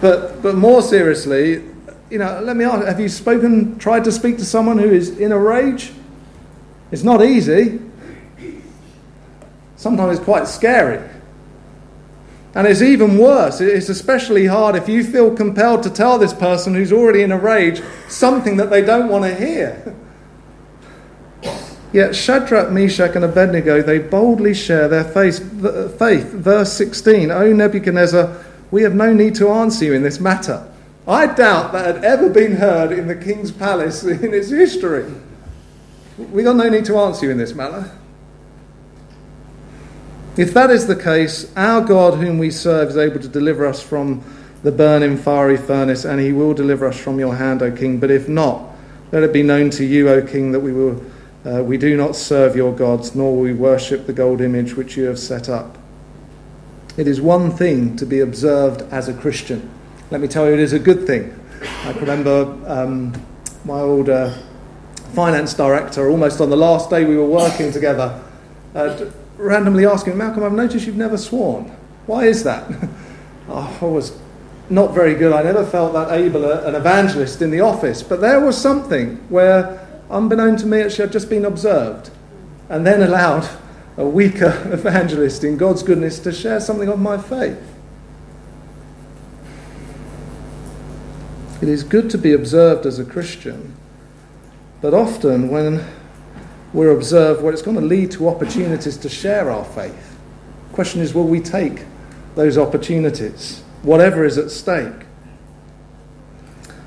but, 0.00 0.40
but 0.42 0.54
more 0.54 0.80
seriously, 0.80 1.64
you 2.10 2.16
know, 2.18 2.40
let 2.42 2.56
me 2.56 2.64
ask 2.64 2.86
have 2.86 2.98
you 2.98 3.10
spoken, 3.10 3.78
tried 3.78 4.04
to 4.04 4.12
speak 4.12 4.38
to 4.38 4.46
someone 4.46 4.78
who 4.78 4.90
is 4.90 5.18
in 5.18 5.32
a 5.32 5.38
rage? 5.38 5.92
It's 6.90 7.02
not 7.02 7.22
easy. 7.22 7.82
Sometimes 9.78 10.18
it's 10.18 10.24
quite 10.24 10.48
scary. 10.48 11.00
And 12.54 12.66
it's 12.66 12.82
even 12.82 13.16
worse. 13.16 13.60
It's 13.60 13.88
especially 13.88 14.46
hard 14.46 14.74
if 14.74 14.88
you 14.88 15.04
feel 15.04 15.34
compelled 15.34 15.84
to 15.84 15.90
tell 15.90 16.18
this 16.18 16.34
person 16.34 16.74
who's 16.74 16.92
already 16.92 17.22
in 17.22 17.30
a 17.30 17.38
rage 17.38 17.80
something 18.08 18.56
that 18.56 18.70
they 18.70 18.82
don't 18.82 19.08
want 19.08 19.24
to 19.24 19.34
hear. 19.34 19.94
Yet 21.92 22.16
Shadrach, 22.16 22.72
Meshach, 22.72 23.14
and 23.14 23.24
Abednego, 23.24 23.80
they 23.80 24.00
boldly 24.00 24.52
share 24.52 24.88
their 24.88 25.04
faith. 25.04 25.42
Verse 25.42 26.72
16 26.72 27.30
O 27.30 27.52
Nebuchadnezzar, 27.52 28.44
we 28.72 28.82
have 28.82 28.96
no 28.96 29.12
need 29.12 29.36
to 29.36 29.48
answer 29.48 29.84
you 29.84 29.94
in 29.94 30.02
this 30.02 30.18
matter. 30.18 30.66
I 31.06 31.26
doubt 31.26 31.72
that 31.72 31.94
had 31.94 32.04
ever 32.04 32.28
been 32.28 32.56
heard 32.56 32.90
in 32.90 33.06
the 33.06 33.14
king's 33.14 33.52
palace 33.52 34.02
in 34.02 34.34
its 34.34 34.50
history. 34.50 35.10
We've 36.18 36.44
got 36.44 36.56
no 36.56 36.68
need 36.68 36.84
to 36.86 36.98
answer 36.98 37.26
you 37.26 37.32
in 37.32 37.38
this 37.38 37.54
matter. 37.54 37.92
If 40.38 40.54
that 40.54 40.70
is 40.70 40.86
the 40.86 40.94
case, 40.94 41.50
our 41.56 41.80
God, 41.80 42.14
whom 42.14 42.38
we 42.38 42.52
serve, 42.52 42.90
is 42.90 42.96
able 42.96 43.18
to 43.18 43.26
deliver 43.26 43.66
us 43.66 43.82
from 43.82 44.22
the 44.62 44.70
burning 44.70 45.16
fiery 45.16 45.56
furnace, 45.56 46.04
and 46.04 46.20
he 46.20 46.32
will 46.32 46.54
deliver 46.54 46.86
us 46.86 46.96
from 46.96 47.18
your 47.18 47.34
hand, 47.34 47.60
O 47.60 47.72
king. 47.72 47.98
But 47.98 48.12
if 48.12 48.28
not, 48.28 48.62
let 49.10 49.24
it 49.24 49.32
be 49.32 49.42
known 49.42 49.70
to 49.70 49.84
you, 49.84 50.08
O 50.08 50.22
king, 50.22 50.52
that 50.52 50.60
we, 50.60 50.72
will, 50.72 51.04
uh, 51.44 51.64
we 51.64 51.76
do 51.76 51.96
not 51.96 52.14
serve 52.14 52.54
your 52.54 52.72
gods, 52.72 53.16
nor 53.16 53.34
will 53.34 53.42
we 53.42 53.52
worship 53.52 54.06
the 54.06 54.12
gold 54.12 54.40
image 54.40 54.76
which 54.76 54.96
you 54.96 55.06
have 55.06 55.18
set 55.18 55.48
up. 55.48 55.76
It 56.96 57.08
is 57.08 57.20
one 57.20 57.50
thing 57.50 57.96
to 57.96 58.06
be 58.06 58.20
observed 58.20 58.82
as 58.92 59.08
a 59.08 59.14
Christian. 59.14 59.68
Let 60.12 60.20
me 60.20 60.28
tell 60.28 60.46
you, 60.46 60.52
it 60.52 60.60
is 60.60 60.72
a 60.72 60.78
good 60.78 61.04
thing. 61.04 61.36
I 61.82 61.90
remember 61.94 62.56
um, 62.68 63.12
my 63.64 63.80
old 63.80 64.08
uh, 64.08 64.38
finance 65.14 65.52
director, 65.54 66.08
almost 66.08 66.40
on 66.40 66.48
the 66.48 66.56
last 66.56 66.90
day 66.90 67.04
we 67.04 67.16
were 67.16 67.26
working 67.26 67.72
together, 67.72 68.22
uh, 68.76 69.10
randomly 69.38 69.86
asking, 69.86 70.18
Malcolm, 70.18 70.42
I've 70.42 70.52
noticed 70.52 70.86
you've 70.86 70.96
never 70.96 71.16
sworn. 71.16 71.66
Why 72.06 72.24
is 72.24 72.44
that? 72.44 72.70
oh, 73.48 73.78
I 73.80 73.84
was 73.84 74.18
not 74.68 74.92
very 74.92 75.14
good. 75.14 75.32
I 75.32 75.42
never 75.42 75.64
felt 75.64 75.94
that 75.94 76.10
able 76.12 76.50
an 76.50 76.74
evangelist 76.74 77.40
in 77.40 77.50
the 77.50 77.60
office. 77.60 78.02
But 78.02 78.20
there 78.20 78.40
was 78.40 78.60
something 78.60 79.16
where, 79.28 79.86
unbeknown 80.10 80.56
to 80.58 80.66
me, 80.66 80.82
actually 80.82 81.04
I'd 81.04 81.12
just 81.12 81.30
been 81.30 81.44
observed 81.44 82.10
and 82.68 82.86
then 82.86 83.02
allowed 83.02 83.48
a 83.96 84.06
weaker 84.06 84.68
evangelist 84.72 85.44
in 85.44 85.56
God's 85.56 85.82
goodness 85.82 86.18
to 86.20 86.32
share 86.32 86.60
something 86.60 86.88
of 86.88 86.98
my 86.98 87.16
faith. 87.16 87.62
It 91.60 91.68
is 91.68 91.82
good 91.82 92.08
to 92.10 92.18
be 92.18 92.32
observed 92.32 92.86
as 92.86 93.00
a 93.00 93.04
Christian, 93.04 93.74
but 94.80 94.94
often 94.94 95.48
when 95.48 95.84
we're 96.78 96.92
observed, 96.92 97.44
it's 97.52 97.60
going 97.60 97.76
to 97.76 97.84
lead 97.84 98.08
to 98.12 98.28
opportunities 98.28 98.96
to 98.96 99.08
share 99.08 99.50
our 99.50 99.64
faith. 99.64 100.16
The 100.68 100.74
question 100.74 101.00
is, 101.00 101.12
will 101.12 101.26
we 101.26 101.40
take 101.40 101.82
those 102.36 102.56
opportunities, 102.56 103.64
whatever 103.82 104.24
is 104.24 104.38
at 104.38 104.52
stake? 104.52 104.94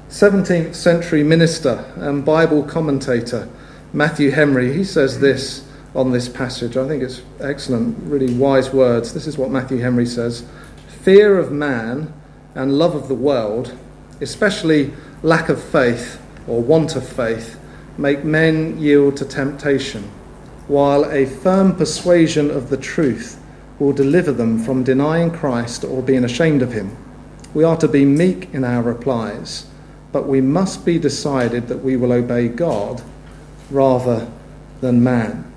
17th 0.08 0.76
century 0.76 1.24
minister 1.24 1.86
and 1.98 2.24
Bible 2.24 2.64
commentator 2.64 3.50
Matthew 3.92 4.32
Henry, 4.32 4.72
he 4.72 4.86
says 4.86 5.20
this 5.20 5.68
on 5.94 6.12
this 6.12 6.30
passage. 6.30 6.78
I 6.78 6.88
think 6.88 7.04
it's 7.04 7.22
excellent, 7.42 7.98
really 8.04 8.34
wise 8.34 8.72
words. 8.72 9.14
This 9.14 9.28
is 9.28 9.38
what 9.38 9.50
Matthew 9.50 9.80
Henry 9.80 10.06
says 10.06 10.48
Fear 11.02 11.38
of 11.38 11.52
man 11.52 12.14
and 12.56 12.80
love 12.80 12.96
of 12.96 13.10
the 13.10 13.16
world, 13.16 13.78
especially 14.22 14.94
lack 15.22 15.50
of 15.50 15.62
faith 15.62 16.22
or 16.48 16.62
want 16.62 16.96
of 16.96 17.06
faith, 17.06 17.60
make 17.98 18.24
men 18.24 18.80
yield 18.80 19.18
to 19.18 19.26
temptation, 19.26 20.04
while 20.68 21.10
a 21.12 21.26
firm 21.26 21.76
persuasion 21.76 22.50
of 22.50 22.70
the 22.70 22.78
truth 22.78 23.42
will 23.80 23.94
deliver 23.94 24.32
them 24.32 24.60
from 24.60 24.84
denying 24.84 25.32
Christ 25.32 25.84
or 25.84 26.02
being 26.02 26.24
ashamed 26.24 26.62
of 26.62 26.74
him. 26.74 26.96
We 27.54 27.64
are 27.64 27.78
to 27.78 27.88
be 27.88 28.06
meek 28.06 28.54
in 28.54 28.64
our 28.64 28.82
replies, 28.82 29.66
but 30.12 30.28
we 30.28 30.40
must 30.40 30.86
be 30.86 31.00
decided 31.00 31.68
that 31.68 31.84
we 31.84 31.98
will 31.98 32.12
obey 32.12 32.48
God 32.48 33.02
rather 33.70 34.32
than 34.82 35.04
man. 35.04 35.52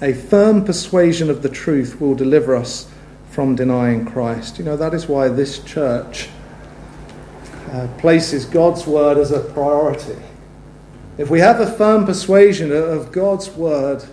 A 0.00 0.12
firm 0.12 0.64
persuasion 0.64 1.28
of 1.28 1.42
the 1.42 1.48
truth 1.48 2.00
will 2.00 2.14
deliver 2.14 2.54
us 2.54 2.88
from 3.30 3.56
denying 3.56 4.04
Christ. 4.04 4.58
You 4.58 4.64
know, 4.64 4.76
that 4.76 4.94
is 4.94 5.08
why 5.08 5.28
this 5.28 5.58
church 5.64 6.28
uh, 7.72 7.88
places 7.98 8.44
God's 8.44 8.86
word 8.86 9.18
as 9.18 9.32
a 9.32 9.40
priority. 9.40 10.16
If 11.18 11.30
we 11.30 11.40
have 11.40 11.60
a 11.60 11.66
firm 11.66 12.06
persuasion 12.06 12.70
of 12.72 13.10
God's 13.10 13.50
word, 13.50 14.04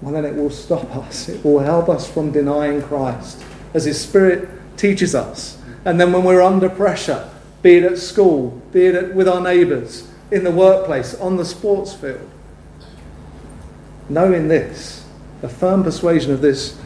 well, 0.00 0.12
then 0.12 0.24
it 0.24 0.36
will 0.36 0.50
stop 0.50 0.94
us. 0.96 1.28
It 1.28 1.44
will 1.44 1.58
help 1.58 1.88
us 1.88 2.08
from 2.08 2.30
denying 2.30 2.80
Christ 2.80 3.42
as 3.74 3.84
His 3.84 4.00
Spirit 4.00 4.48
teaches 4.76 5.16
us. 5.16 5.58
And 5.84 6.00
then 6.00 6.12
when 6.12 6.22
we're 6.22 6.40
under 6.40 6.68
pressure, 6.68 7.28
be 7.62 7.78
it 7.78 7.82
at 7.82 7.98
school, 7.98 8.62
be 8.72 8.86
it 8.86 9.14
with 9.14 9.28
our 9.28 9.40
neighbours, 9.40 10.08
in 10.30 10.44
the 10.44 10.50
workplace, 10.50 11.14
on 11.16 11.36
the 11.36 11.44
sports 11.44 11.94
field, 11.94 12.30
knowing 14.08 14.46
this, 14.46 15.04
a 15.42 15.48
firm 15.48 15.82
persuasion 15.82 16.32
of 16.32 16.40
this 16.40 16.78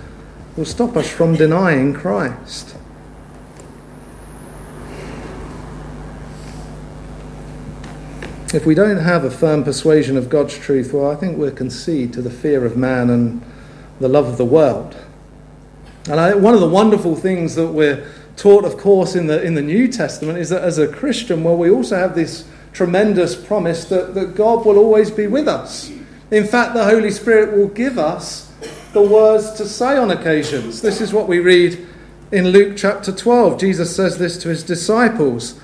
will 0.56 0.64
stop 0.64 0.96
us 0.96 1.10
from 1.10 1.34
denying 1.34 1.92
Christ. 1.92 2.76
If 8.54 8.66
we 8.66 8.74
don't 8.74 8.98
have 8.98 9.24
a 9.24 9.30
firm 9.30 9.64
persuasion 9.64 10.18
of 10.18 10.28
God's 10.28 10.58
truth, 10.58 10.92
well, 10.92 11.10
I 11.10 11.14
think 11.14 11.38
we'll 11.38 11.52
concede 11.52 12.12
to 12.12 12.20
the 12.20 12.30
fear 12.30 12.66
of 12.66 12.76
man 12.76 13.08
and 13.08 13.42
the 13.98 14.08
love 14.08 14.26
of 14.26 14.36
the 14.36 14.44
world. 14.44 14.94
And 16.10 16.20
I, 16.20 16.34
one 16.34 16.52
of 16.52 16.60
the 16.60 16.68
wonderful 16.68 17.16
things 17.16 17.54
that 17.54 17.68
we're 17.68 18.06
taught, 18.36 18.66
of 18.66 18.76
course, 18.76 19.14
in 19.14 19.26
the, 19.26 19.42
in 19.42 19.54
the 19.54 19.62
New 19.62 19.88
Testament 19.88 20.36
is 20.36 20.50
that 20.50 20.62
as 20.62 20.76
a 20.76 20.86
Christian, 20.86 21.44
well, 21.44 21.56
we 21.56 21.70
also 21.70 21.96
have 21.96 22.14
this 22.14 22.46
tremendous 22.74 23.34
promise 23.36 23.86
that, 23.86 24.14
that 24.14 24.34
God 24.34 24.66
will 24.66 24.76
always 24.76 25.10
be 25.10 25.26
with 25.26 25.48
us. 25.48 25.90
In 26.30 26.46
fact, 26.46 26.74
the 26.74 26.84
Holy 26.84 27.10
Spirit 27.10 27.56
will 27.56 27.68
give 27.68 27.98
us 27.98 28.52
the 28.92 29.02
words 29.02 29.52
to 29.52 29.66
say 29.66 29.96
on 29.96 30.10
occasions. 30.10 30.82
This 30.82 31.00
is 31.00 31.14
what 31.14 31.26
we 31.26 31.40
read 31.40 31.86
in 32.30 32.48
Luke 32.48 32.76
chapter 32.76 33.12
12. 33.12 33.58
Jesus 33.58 33.96
says 33.96 34.18
this 34.18 34.36
to 34.42 34.50
his 34.50 34.62
disciples. 34.62 35.58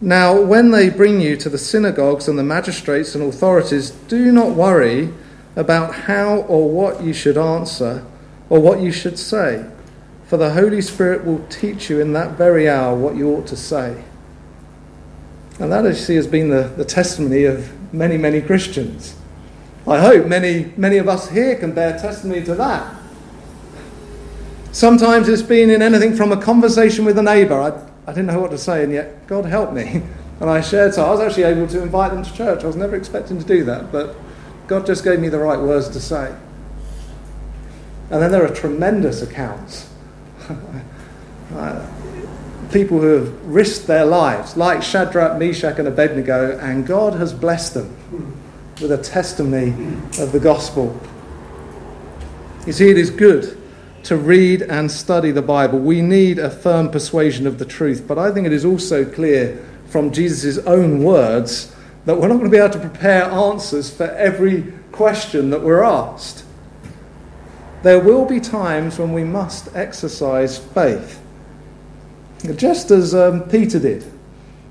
Now, 0.00 0.40
when 0.40 0.70
they 0.70 0.88
bring 0.88 1.20
you 1.20 1.36
to 1.36 1.50
the 1.50 1.58
synagogues 1.58 2.26
and 2.26 2.38
the 2.38 2.42
magistrates 2.42 3.14
and 3.14 3.22
authorities, 3.22 3.90
do 3.90 4.32
not 4.32 4.50
worry 4.50 5.12
about 5.56 5.94
how 5.94 6.36
or 6.42 6.70
what 6.70 7.02
you 7.02 7.12
should 7.12 7.36
answer 7.36 8.04
or 8.48 8.60
what 8.60 8.80
you 8.80 8.92
should 8.92 9.18
say, 9.18 9.64
for 10.24 10.36
the 10.38 10.52
Holy 10.52 10.80
Spirit 10.80 11.24
will 11.24 11.44
teach 11.48 11.90
you 11.90 12.00
in 12.00 12.12
that 12.14 12.32
very 12.32 12.68
hour 12.68 12.96
what 12.96 13.14
you 13.14 13.28
ought 13.30 13.46
to 13.48 13.56
say. 13.56 14.02
And 15.58 15.70
that, 15.70 15.84
actually 15.84 16.16
has 16.16 16.26
been 16.26 16.48
the, 16.48 16.72
the 16.76 16.84
testimony 16.84 17.44
of 17.44 17.70
many, 17.92 18.16
many 18.16 18.40
Christians. 18.40 19.14
I 19.86 19.98
hope 19.98 20.26
many, 20.26 20.72
many 20.76 20.96
of 20.96 21.08
us 21.08 21.28
here 21.28 21.56
can 21.56 21.72
bear 21.72 21.98
testimony 21.98 22.42
to 22.44 22.54
that. 22.54 22.96
Sometimes 24.72 25.28
it's 25.28 25.42
been 25.42 25.68
in 25.68 25.82
anything 25.82 26.14
from 26.14 26.32
a 26.32 26.40
conversation 26.40 27.04
with 27.04 27.18
a 27.18 27.22
neighbour. 27.22 27.89
I, 28.10 28.14
didn't 28.14 28.26
know 28.26 28.40
what 28.40 28.50
to 28.50 28.58
say, 28.58 28.82
and 28.82 28.92
yet 28.92 29.26
God 29.26 29.44
helped 29.44 29.72
me. 29.72 30.02
And 30.40 30.48
I 30.48 30.62
shared, 30.62 30.94
so 30.94 31.04
I 31.04 31.10
was 31.10 31.20
actually 31.20 31.42
able 31.42 31.66
to 31.66 31.82
invite 31.82 32.12
them 32.12 32.24
to 32.24 32.32
church. 32.32 32.64
I 32.64 32.66
was 32.66 32.74
never 32.74 32.96
expecting 32.96 33.38
to 33.38 33.44
do 33.44 33.62
that, 33.64 33.92
but 33.92 34.16
God 34.68 34.86
just 34.86 35.04
gave 35.04 35.20
me 35.20 35.28
the 35.28 35.38
right 35.38 35.58
words 35.60 35.90
to 35.90 36.00
say. 36.00 36.34
And 38.08 38.22
then 38.22 38.32
there 38.32 38.42
are 38.42 38.54
tremendous 38.54 39.22
accounts. 39.22 39.90
Uh, 41.54 41.84
people 42.70 43.00
who 43.00 43.08
have 43.08 43.44
risked 43.44 43.88
their 43.88 44.04
lives, 44.04 44.56
like 44.56 44.84
Shadrach, 44.84 45.36
Meshach, 45.36 45.80
and 45.80 45.88
Abednego, 45.88 46.56
and 46.58 46.86
God 46.86 47.14
has 47.14 47.32
blessed 47.32 47.74
them 47.74 48.40
with 48.80 48.92
a 48.92 48.98
testimony 48.98 49.70
of 50.20 50.30
the 50.30 50.38
gospel. 50.38 50.96
You 52.68 52.72
see, 52.72 52.88
it 52.88 52.98
is 52.98 53.10
good 53.10 53.59
to 54.04 54.16
read 54.16 54.62
and 54.62 54.90
study 54.90 55.30
the 55.30 55.42
Bible. 55.42 55.78
We 55.78 56.00
need 56.00 56.38
a 56.38 56.50
firm 56.50 56.90
persuasion 56.90 57.46
of 57.46 57.58
the 57.58 57.64
truth, 57.64 58.04
but 58.06 58.18
I 58.18 58.32
think 58.32 58.46
it 58.46 58.52
is 58.52 58.64
also 58.64 59.04
clear 59.04 59.64
from 59.86 60.12
Jesus' 60.12 60.58
own 60.58 61.02
words 61.02 61.74
that 62.06 62.16
we're 62.16 62.28
not 62.28 62.38
going 62.38 62.50
to 62.50 62.50
be 62.50 62.56
able 62.56 62.72
to 62.72 62.78
prepare 62.78 63.24
answers 63.24 63.94
for 63.94 64.04
every 64.04 64.72
question 64.92 65.50
that 65.50 65.62
we're 65.62 65.82
asked. 65.82 66.44
There 67.82 68.00
will 68.00 68.24
be 68.24 68.40
times 68.40 68.98
when 68.98 69.12
we 69.12 69.24
must 69.24 69.74
exercise 69.74 70.58
faith, 70.58 71.20
just 72.56 72.90
as 72.90 73.14
um, 73.14 73.42
Peter 73.48 73.78
did 73.78 74.04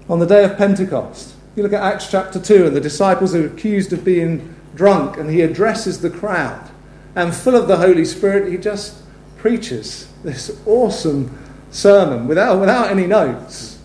on 0.10 0.20
the 0.20 0.26
day 0.26 0.44
of 0.44 0.58
Pentecost. 0.58 1.36
You 1.56 1.64
look 1.64 1.74
at 1.74 1.82
Acts 1.82 2.10
chapter 2.10 2.40
2, 2.40 2.68
and 2.68 2.76
the 2.76 2.82
disciples 2.82 3.36
are 3.36 3.46
accused 3.46 3.94
of 3.94 4.04
being 4.04 4.56
drunk, 4.76 5.18
and 5.18 5.30
he 5.30 5.42
addresses 5.42 6.02
the 6.02 6.10
crowd. 6.10 6.70
And 7.16 7.36
full 7.36 7.56
of 7.56 7.68
the 7.68 7.78
Holy 7.78 8.06
Spirit, 8.06 8.52
he 8.52 8.58
just 8.58 8.96
preaches 9.42 10.12
this 10.24 10.62
awesome 10.66 11.38
sermon 11.72 12.28
without, 12.28 12.60
without 12.60 12.92
any 12.92 13.08
notes. 13.08 13.80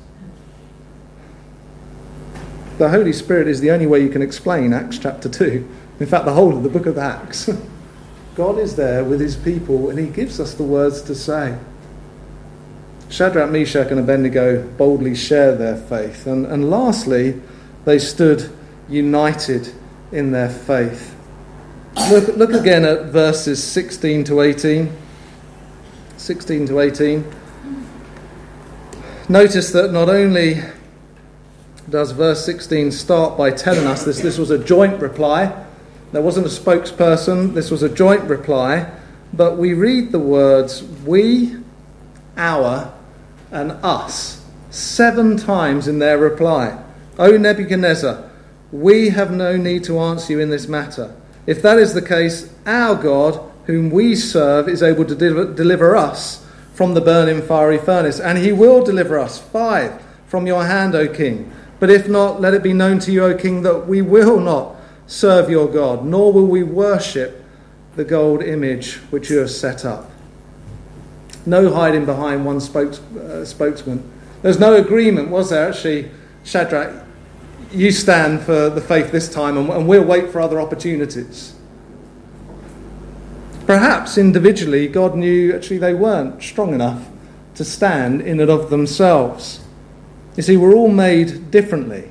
The 2.78 2.88
Holy 2.88 3.12
Spirit 3.12 3.46
is 3.46 3.60
the 3.60 3.70
only 3.70 3.86
way 3.86 4.02
you 4.02 4.08
can 4.08 4.22
explain 4.22 4.72
Acts 4.72 4.98
chapter 4.98 5.28
2. 5.28 5.68
In 6.00 6.06
fact, 6.06 6.24
the 6.24 6.32
whole 6.32 6.56
of 6.56 6.64
the 6.64 6.68
book 6.68 6.86
of 6.86 6.98
Acts. 6.98 7.48
God 8.34 8.58
is 8.58 8.74
there 8.74 9.04
with 9.04 9.20
his 9.20 9.36
people 9.36 9.90
and 9.90 9.98
he 9.98 10.06
gives 10.06 10.40
us 10.40 10.54
the 10.54 10.64
words 10.64 11.00
to 11.02 11.14
say. 11.14 11.56
Shadrach, 13.08 13.50
Meshach, 13.50 13.92
and 13.92 14.00
Abednego 14.00 14.66
boldly 14.76 15.14
share 15.14 15.54
their 15.54 15.76
faith. 15.76 16.26
And, 16.26 16.46
and 16.46 16.68
lastly, 16.68 17.40
they 17.84 18.00
stood 18.00 18.50
united 18.88 19.72
in 20.10 20.32
their 20.32 20.48
faith. 20.48 21.14
Look, 22.10 22.36
look 22.36 22.50
again 22.50 22.84
at 22.84 23.06
verses 23.06 23.62
16 23.62 24.24
to 24.24 24.40
18. 24.40 25.03
16 26.16 26.66
to 26.66 26.80
18. 26.80 27.24
Notice 29.28 29.72
that 29.72 29.92
not 29.92 30.08
only 30.08 30.62
does 31.88 32.12
verse 32.12 32.44
16 32.44 32.92
start 32.92 33.36
by 33.36 33.50
telling 33.50 33.86
us 33.86 34.04
this, 34.04 34.20
this 34.20 34.38
was 34.38 34.50
a 34.50 34.58
joint 34.58 35.00
reply, 35.00 35.64
there 36.12 36.22
wasn't 36.22 36.46
a 36.46 36.50
spokesperson, 36.50 37.54
this 37.54 37.70
was 37.70 37.82
a 37.82 37.88
joint 37.88 38.22
reply, 38.24 38.90
but 39.32 39.56
we 39.56 39.74
read 39.74 40.12
the 40.12 40.18
words 40.18 40.82
we, 40.82 41.56
our, 42.36 42.92
and 43.50 43.72
us 43.82 44.44
seven 44.70 45.36
times 45.36 45.88
in 45.88 45.98
their 45.98 46.18
reply. 46.18 46.82
O 47.18 47.36
Nebuchadnezzar, 47.36 48.30
we 48.72 49.10
have 49.10 49.30
no 49.30 49.56
need 49.56 49.84
to 49.84 49.98
answer 49.98 50.32
you 50.32 50.40
in 50.40 50.50
this 50.50 50.66
matter. 50.66 51.14
If 51.46 51.62
that 51.62 51.78
is 51.78 51.94
the 51.94 52.02
case, 52.02 52.52
our 52.66 52.94
God 52.94 53.52
whom 53.66 53.90
we 53.90 54.14
serve 54.14 54.68
is 54.68 54.82
able 54.82 55.04
to 55.04 55.14
deliver 55.14 55.96
us 55.96 56.44
from 56.74 56.94
the 56.94 57.00
burning 57.00 57.40
fiery 57.40 57.78
furnace, 57.78 58.20
and 58.20 58.38
he 58.38 58.52
will 58.52 58.84
deliver 58.84 59.18
us, 59.18 59.38
five, 59.38 60.02
from 60.26 60.46
your 60.46 60.64
hand, 60.64 60.94
O 60.94 61.06
king. 61.06 61.52
But 61.78 61.90
if 61.90 62.08
not, 62.08 62.40
let 62.40 62.54
it 62.54 62.62
be 62.62 62.72
known 62.72 62.98
to 63.00 63.12
you, 63.12 63.24
O 63.24 63.34
king, 63.34 63.62
that 63.62 63.86
we 63.86 64.02
will 64.02 64.40
not 64.40 64.76
serve 65.06 65.48
your 65.50 65.68
God, 65.68 66.04
nor 66.04 66.32
will 66.32 66.46
we 66.46 66.62
worship 66.62 67.44
the 67.96 68.04
gold 68.04 68.42
image 68.42 68.96
which 69.10 69.30
you 69.30 69.38
have 69.38 69.50
set 69.50 69.84
up. 69.84 70.10
No 71.46 71.72
hiding 71.72 72.06
behind 72.06 72.44
one 72.44 72.60
spokes, 72.60 72.98
uh, 72.98 73.44
spokesman. 73.44 74.10
There's 74.42 74.58
no 74.58 74.74
agreement, 74.74 75.28
was 75.28 75.50
there? 75.50 75.68
Actually, 75.68 76.10
Shadrach, 76.42 77.04
you 77.70 77.92
stand 77.92 78.42
for 78.42 78.70
the 78.70 78.80
faith 78.80 79.12
this 79.12 79.28
time, 79.32 79.56
and, 79.56 79.68
and 79.70 79.86
we'll 79.86 80.04
wait 80.04 80.30
for 80.30 80.40
other 80.40 80.60
opportunities. 80.60 81.54
Perhaps 83.66 84.18
individually, 84.18 84.88
God 84.88 85.16
knew 85.16 85.54
actually 85.54 85.78
they 85.78 85.94
weren't 85.94 86.42
strong 86.42 86.74
enough 86.74 87.08
to 87.54 87.64
stand 87.64 88.20
in 88.20 88.40
and 88.40 88.50
of 88.50 88.68
themselves. 88.70 89.60
You 90.36 90.42
see, 90.42 90.56
we're 90.56 90.74
all 90.74 90.88
made 90.88 91.50
differently. 91.50 92.10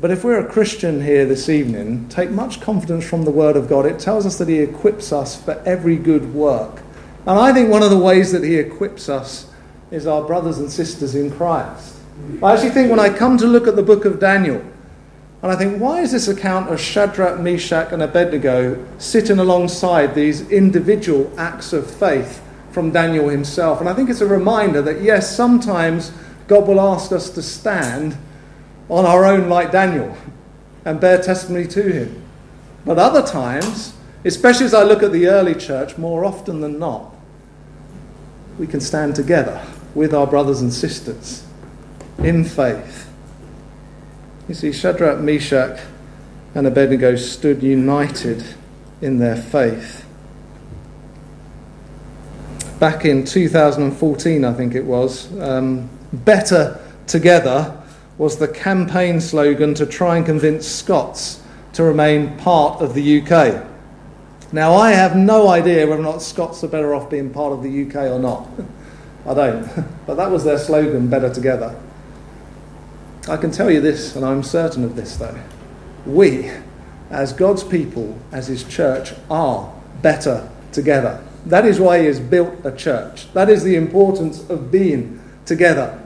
But 0.00 0.10
if 0.10 0.24
we're 0.24 0.40
a 0.40 0.50
Christian 0.50 1.02
here 1.02 1.24
this 1.24 1.48
evening, 1.48 2.08
take 2.08 2.30
much 2.30 2.60
confidence 2.60 3.08
from 3.08 3.24
the 3.24 3.30
Word 3.30 3.56
of 3.56 3.68
God. 3.68 3.86
It 3.86 4.00
tells 4.00 4.26
us 4.26 4.38
that 4.38 4.48
He 4.48 4.58
equips 4.58 5.12
us 5.12 5.40
for 5.40 5.62
every 5.64 5.96
good 5.96 6.34
work. 6.34 6.82
And 7.26 7.38
I 7.38 7.52
think 7.52 7.70
one 7.70 7.84
of 7.84 7.90
the 7.90 7.98
ways 7.98 8.32
that 8.32 8.42
He 8.42 8.56
equips 8.56 9.08
us 9.08 9.48
is 9.92 10.06
our 10.06 10.24
brothers 10.24 10.58
and 10.58 10.68
sisters 10.68 11.14
in 11.14 11.30
Christ. 11.30 11.98
I 12.42 12.54
actually 12.54 12.70
think 12.70 12.90
when 12.90 12.98
I 12.98 13.10
come 13.16 13.38
to 13.38 13.46
look 13.46 13.68
at 13.68 13.76
the 13.76 13.82
book 13.82 14.04
of 14.04 14.18
Daniel, 14.18 14.64
and 15.42 15.50
I 15.50 15.56
think, 15.56 15.80
why 15.80 16.00
is 16.00 16.12
this 16.12 16.28
account 16.28 16.70
of 16.70 16.80
Shadrach, 16.80 17.40
Meshach, 17.40 17.92
and 17.92 18.00
Abednego 18.00 18.86
sitting 18.98 19.40
alongside 19.40 20.14
these 20.14 20.48
individual 20.50 21.32
acts 21.36 21.72
of 21.72 21.90
faith 21.90 22.40
from 22.70 22.92
Daniel 22.92 23.28
himself? 23.28 23.80
And 23.80 23.88
I 23.88 23.94
think 23.94 24.08
it's 24.08 24.20
a 24.20 24.26
reminder 24.26 24.80
that, 24.82 25.02
yes, 25.02 25.34
sometimes 25.34 26.12
God 26.46 26.68
will 26.68 26.80
ask 26.80 27.10
us 27.10 27.28
to 27.30 27.42
stand 27.42 28.16
on 28.88 29.04
our 29.04 29.24
own 29.24 29.48
like 29.48 29.72
Daniel 29.72 30.16
and 30.84 31.00
bear 31.00 31.20
testimony 31.20 31.66
to 31.68 31.82
him. 31.82 32.22
But 32.84 33.00
other 33.00 33.26
times, 33.26 33.94
especially 34.24 34.66
as 34.66 34.74
I 34.74 34.84
look 34.84 35.02
at 35.02 35.10
the 35.10 35.26
early 35.26 35.56
church, 35.56 35.98
more 35.98 36.24
often 36.24 36.60
than 36.60 36.78
not, 36.78 37.12
we 38.60 38.68
can 38.68 38.80
stand 38.80 39.16
together 39.16 39.60
with 39.96 40.14
our 40.14 40.26
brothers 40.26 40.60
and 40.60 40.72
sisters 40.72 41.44
in 42.18 42.44
faith 42.44 43.11
you 44.48 44.54
see, 44.54 44.72
Shadrach, 44.72 45.20
Meshach, 45.20 45.80
and 46.54 46.66
Abednego 46.66 47.16
stood 47.16 47.62
united 47.62 48.44
in 49.00 49.18
their 49.18 49.36
faith. 49.36 50.02
back 52.82 53.04
in 53.04 53.24
2014, 53.24 54.44
I 54.44 54.52
think 54.54 54.74
it 54.74 54.84
was. 54.84 55.32
Um, 55.40 55.88
Better 56.12 56.80
Together 57.06 57.80
was 58.18 58.38
the 58.38 58.48
campaign 58.48 59.20
slogan 59.20 59.72
to 59.74 59.86
try 59.86 60.16
and 60.16 60.26
convince 60.26 60.66
Scots 60.66 61.40
to 61.74 61.84
remain 61.84 62.36
part 62.38 62.82
of 62.82 62.94
the 62.94 63.22
UK. 63.22 63.64
Now, 64.50 64.74
I 64.74 64.90
have 64.90 65.14
no 65.14 65.46
idea 65.46 65.86
whether 65.86 66.00
or 66.00 66.04
not 66.04 66.22
Scots 66.22 66.64
are 66.64 66.68
better 66.68 66.92
off 66.92 67.08
being 67.08 67.30
part 67.30 67.52
of 67.52 67.62
the 67.62 67.86
UK 67.86 68.10
or 68.10 68.18
not. 68.18 68.48
I 69.28 69.34
don't. 69.34 69.86
But 70.08 70.16
that 70.16 70.32
was 70.32 70.42
their 70.42 70.58
slogan, 70.58 71.06
Better 71.06 71.32
Together. 71.32 71.80
I 73.28 73.36
can 73.36 73.52
tell 73.52 73.70
you 73.70 73.80
this, 73.80 74.16
and 74.16 74.24
I'm 74.24 74.42
certain 74.42 74.82
of 74.82 74.96
this 74.96 75.16
though. 75.16 75.38
We, 76.04 76.50
as 77.10 77.32
God's 77.32 77.62
people, 77.62 78.18
as 78.32 78.48
His 78.48 78.64
church, 78.64 79.12
are 79.30 79.72
better 80.02 80.50
together. 80.72 81.22
That 81.46 81.64
is 81.64 81.78
why 81.78 82.00
He 82.00 82.06
has 82.06 82.18
built 82.18 82.64
a 82.64 82.72
church. 82.72 83.32
That 83.32 83.48
is 83.48 83.62
the 83.62 83.76
importance 83.76 84.48
of 84.50 84.72
being 84.72 85.22
together. 85.46 86.00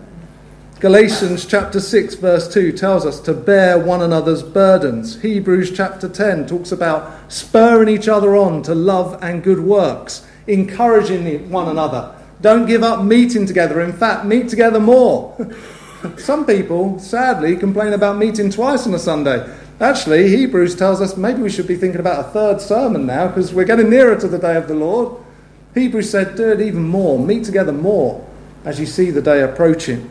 Galatians 0.78 1.46
chapter 1.46 1.80
6, 1.80 2.16
verse 2.16 2.52
2 2.52 2.72
tells 2.72 3.06
us 3.06 3.18
to 3.20 3.32
bear 3.32 3.78
one 3.78 4.02
another's 4.02 4.42
burdens. 4.42 5.22
Hebrews 5.22 5.74
chapter 5.74 6.06
10 6.06 6.46
talks 6.46 6.70
about 6.70 7.32
spurring 7.32 7.88
each 7.88 8.08
other 8.08 8.36
on 8.36 8.62
to 8.64 8.74
love 8.74 9.22
and 9.22 9.42
good 9.42 9.60
works, 9.60 10.26
encouraging 10.46 11.50
one 11.50 11.68
another. 11.68 12.14
Don't 12.42 12.66
give 12.66 12.82
up 12.82 13.02
meeting 13.02 13.46
together. 13.46 13.80
In 13.80 13.94
fact, 13.94 14.26
meet 14.26 14.50
together 14.50 14.78
more. 14.78 15.34
Some 16.18 16.46
people, 16.46 16.98
sadly, 16.98 17.56
complain 17.56 17.92
about 17.92 18.16
meeting 18.16 18.50
twice 18.50 18.86
on 18.86 18.94
a 18.94 18.98
Sunday. 18.98 19.48
Actually, 19.80 20.28
Hebrews 20.28 20.74
tells 20.74 21.00
us 21.00 21.16
maybe 21.16 21.42
we 21.42 21.50
should 21.50 21.66
be 21.66 21.76
thinking 21.76 22.00
about 22.00 22.20
a 22.20 22.28
third 22.30 22.60
sermon 22.60 23.06
now 23.06 23.28
because 23.28 23.52
we're 23.52 23.64
getting 23.64 23.90
nearer 23.90 24.18
to 24.18 24.28
the 24.28 24.38
day 24.38 24.56
of 24.56 24.68
the 24.68 24.74
Lord. 24.74 25.22
Hebrews 25.74 26.08
said, 26.08 26.36
do 26.36 26.52
it 26.52 26.60
even 26.60 26.84
more, 26.84 27.18
meet 27.18 27.44
together 27.44 27.72
more 27.72 28.26
as 28.64 28.80
you 28.80 28.86
see 28.86 29.10
the 29.10 29.20
day 29.20 29.42
approaching. 29.42 30.08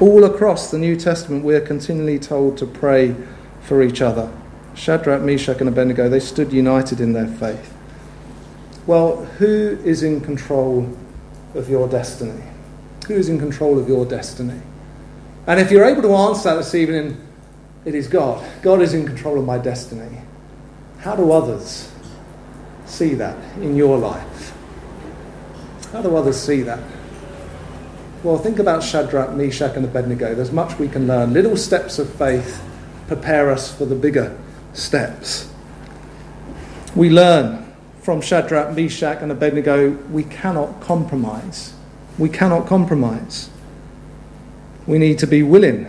All 0.00 0.24
across 0.24 0.70
the 0.70 0.78
New 0.78 0.96
Testament, 0.96 1.44
we 1.44 1.54
are 1.54 1.60
continually 1.60 2.18
told 2.18 2.56
to 2.58 2.66
pray 2.66 3.14
for 3.62 3.82
each 3.82 4.00
other. 4.00 4.32
Shadrach, 4.74 5.22
Meshach, 5.22 5.60
and 5.60 5.68
Abednego, 5.68 6.08
they 6.08 6.20
stood 6.20 6.52
united 6.52 7.00
in 7.00 7.12
their 7.12 7.28
faith. 7.28 7.72
Well, 8.86 9.24
who 9.24 9.78
is 9.84 10.02
in 10.02 10.20
control 10.20 10.96
of 11.54 11.68
your 11.68 11.88
destiny? 11.88 12.42
Who 13.06 13.14
is 13.14 13.28
in 13.28 13.38
control 13.38 13.78
of 13.78 13.88
your 13.88 14.04
destiny? 14.04 14.60
And 15.46 15.60
if 15.60 15.70
you're 15.70 15.84
able 15.84 16.02
to 16.02 16.14
answer 16.14 16.50
that 16.50 16.56
this 16.56 16.74
evening, 16.74 17.20
it 17.84 17.94
is 17.94 18.08
God. 18.08 18.44
God 18.62 18.80
is 18.80 18.94
in 18.94 19.06
control 19.06 19.38
of 19.38 19.44
my 19.44 19.58
destiny. 19.58 20.22
How 20.98 21.14
do 21.14 21.32
others 21.32 21.92
see 22.86 23.14
that 23.14 23.36
in 23.56 23.76
your 23.76 23.98
life? 23.98 24.54
How 25.92 26.00
do 26.00 26.16
others 26.16 26.40
see 26.40 26.62
that? 26.62 26.80
Well, 28.22 28.38
think 28.38 28.58
about 28.58 28.82
Shadrach, 28.82 29.34
Meshach, 29.34 29.76
and 29.76 29.84
Abednego. 29.84 30.34
There's 30.34 30.50
much 30.50 30.78
we 30.78 30.88
can 30.88 31.06
learn. 31.06 31.34
Little 31.34 31.58
steps 31.58 31.98
of 31.98 32.10
faith 32.14 32.62
prepare 33.06 33.50
us 33.50 33.70
for 33.76 33.84
the 33.84 33.94
bigger 33.94 34.34
steps. 34.72 35.52
We 36.96 37.10
learn 37.10 37.70
from 38.00 38.22
Shadrach, 38.22 38.74
Meshach, 38.74 39.18
and 39.20 39.30
Abednego 39.30 39.90
we 40.10 40.24
cannot 40.24 40.80
compromise. 40.80 41.73
We 42.18 42.28
cannot 42.28 42.66
compromise. 42.66 43.50
We 44.86 44.98
need 44.98 45.18
to 45.18 45.26
be 45.26 45.42
willing 45.42 45.84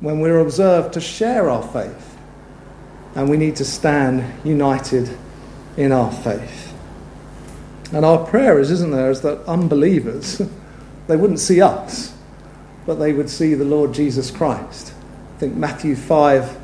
when 0.00 0.20
we're 0.20 0.38
observed 0.38 0.92
to 0.94 1.00
share 1.00 1.48
our 1.48 1.62
faith. 1.62 2.16
And 3.14 3.28
we 3.28 3.36
need 3.36 3.56
to 3.56 3.64
stand 3.64 4.24
united 4.44 5.16
in 5.76 5.92
our 5.92 6.12
faith. 6.12 6.72
And 7.92 8.04
our 8.04 8.26
prayer 8.26 8.58
is, 8.58 8.70
isn't 8.70 8.90
there, 8.90 9.10
is 9.10 9.20
that 9.22 9.44
unbelievers. 9.46 10.42
They 11.06 11.16
wouldn't 11.16 11.40
see 11.40 11.60
us, 11.60 12.16
but 12.86 12.94
they 12.94 13.12
would 13.12 13.28
see 13.28 13.52
the 13.52 13.64
Lord 13.66 13.92
Jesus 13.92 14.30
Christ. 14.30 14.94
I 15.36 15.38
think 15.38 15.54
Matthew 15.54 15.96
5, 15.96 16.58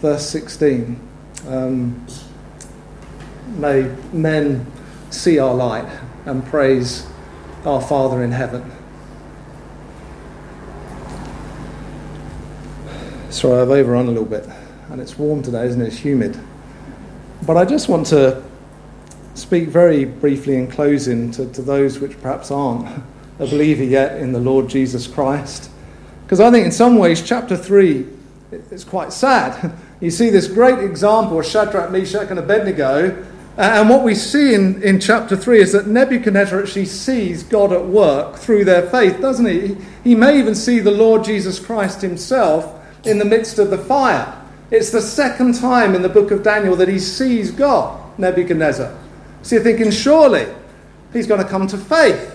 verse 0.00 0.28
16. 0.28 1.00
Um, 1.48 2.06
may 3.56 3.90
men 4.12 4.66
see 5.08 5.38
our 5.38 5.54
light 5.54 5.88
and 6.26 6.44
praise 6.44 7.06
our 7.64 7.80
Father 7.80 8.22
in 8.22 8.32
heaven. 8.32 8.70
Sorry, 13.30 13.60
I've 13.60 13.70
overrun 13.70 14.06
a 14.06 14.10
little 14.10 14.24
bit, 14.24 14.48
and 14.90 15.00
it's 15.00 15.18
warm 15.18 15.42
today, 15.42 15.66
isn't 15.66 15.80
it? 15.80 15.88
It's 15.88 15.98
humid. 15.98 16.38
But 17.42 17.56
I 17.56 17.64
just 17.64 17.88
want 17.88 18.06
to 18.08 18.42
speak 19.34 19.68
very 19.68 20.04
briefly 20.04 20.56
in 20.56 20.68
closing 20.68 21.30
to, 21.32 21.50
to 21.52 21.62
those 21.62 21.98
which 21.98 22.20
perhaps 22.22 22.50
aren't 22.50 22.86
a 23.38 23.46
believer 23.46 23.84
yet 23.84 24.18
in 24.18 24.32
the 24.32 24.40
Lord 24.40 24.68
Jesus 24.68 25.06
Christ. 25.06 25.70
Because 26.24 26.40
I 26.40 26.50
think 26.50 26.66
in 26.66 26.72
some 26.72 26.96
ways, 26.96 27.22
chapter 27.22 27.56
3 27.56 28.06
is 28.70 28.84
quite 28.84 29.12
sad. 29.12 29.72
You 30.00 30.10
see 30.10 30.28
this 30.28 30.46
great 30.46 30.78
example 30.80 31.38
of 31.38 31.46
Shadrach, 31.46 31.90
Meshach, 31.90 32.28
and 32.28 32.38
Abednego. 32.38 33.24
Uh, 33.58 33.80
and 33.80 33.88
what 33.88 34.02
we 34.02 34.14
see 34.14 34.52
in, 34.52 34.82
in 34.82 35.00
chapter 35.00 35.34
3 35.34 35.60
is 35.60 35.72
that 35.72 35.86
Nebuchadnezzar 35.86 36.60
actually 36.60 36.84
sees 36.84 37.42
God 37.42 37.72
at 37.72 37.86
work 37.86 38.36
through 38.36 38.66
their 38.66 38.88
faith, 38.90 39.18
doesn't 39.20 39.46
he? 39.46 39.78
He 40.04 40.14
may 40.14 40.38
even 40.38 40.54
see 40.54 40.78
the 40.78 40.90
Lord 40.90 41.24
Jesus 41.24 41.58
Christ 41.58 42.02
himself 42.02 42.74
in 43.06 43.18
the 43.18 43.24
midst 43.24 43.58
of 43.58 43.70
the 43.70 43.78
fire. 43.78 44.42
It's 44.70 44.90
the 44.90 45.00
second 45.00 45.54
time 45.54 45.94
in 45.94 46.02
the 46.02 46.08
book 46.08 46.32
of 46.32 46.42
Daniel 46.42 46.76
that 46.76 46.88
he 46.88 46.98
sees 46.98 47.50
God, 47.50 48.18
Nebuchadnezzar. 48.18 48.94
So 49.40 49.54
you're 49.54 49.64
thinking, 49.64 49.90
surely 49.90 50.46
he's 51.14 51.26
going 51.26 51.42
to 51.42 51.48
come 51.48 51.66
to 51.68 51.78
faith. 51.78 52.34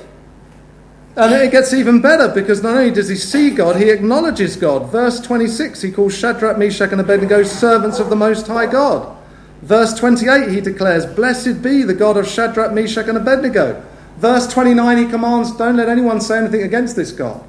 And 1.16 1.34
it 1.36 1.52
gets 1.52 1.74
even 1.74 2.02
better 2.02 2.30
because 2.30 2.64
not 2.64 2.78
only 2.78 2.90
does 2.90 3.10
he 3.10 3.16
see 3.16 3.52
God, 3.52 3.76
he 3.76 3.90
acknowledges 3.92 4.56
God. 4.56 4.90
Verse 4.92 5.20
26, 5.20 5.82
he 5.84 5.92
calls 5.92 6.18
Shadrach, 6.18 6.58
Meshach, 6.58 6.92
and 6.92 7.02
Abednego 7.02 7.44
servants 7.44 8.00
of 8.00 8.10
the 8.10 8.16
Most 8.16 8.48
High 8.48 8.66
God. 8.66 9.18
Verse 9.62 9.94
28, 9.94 10.50
he 10.50 10.62
declares, 10.62 11.06
Blessed 11.06 11.62
be 11.62 11.84
the 11.84 11.94
God 11.94 12.18
of 12.18 12.28
Shadrach, 12.28 12.74
Meshach, 12.74 13.08
and 13.08 13.18
Abednego. 13.18 13.84
Verse 14.18 14.48
29, 14.48 14.98
he 14.98 15.06
commands, 15.06 15.56
Don't 15.56 15.78
let 15.78 15.90
anyone 15.90 16.20
say 16.20 16.40
anything 16.40 16.64
against 16.64 16.96
this 16.96 17.12
God. 17.12 17.44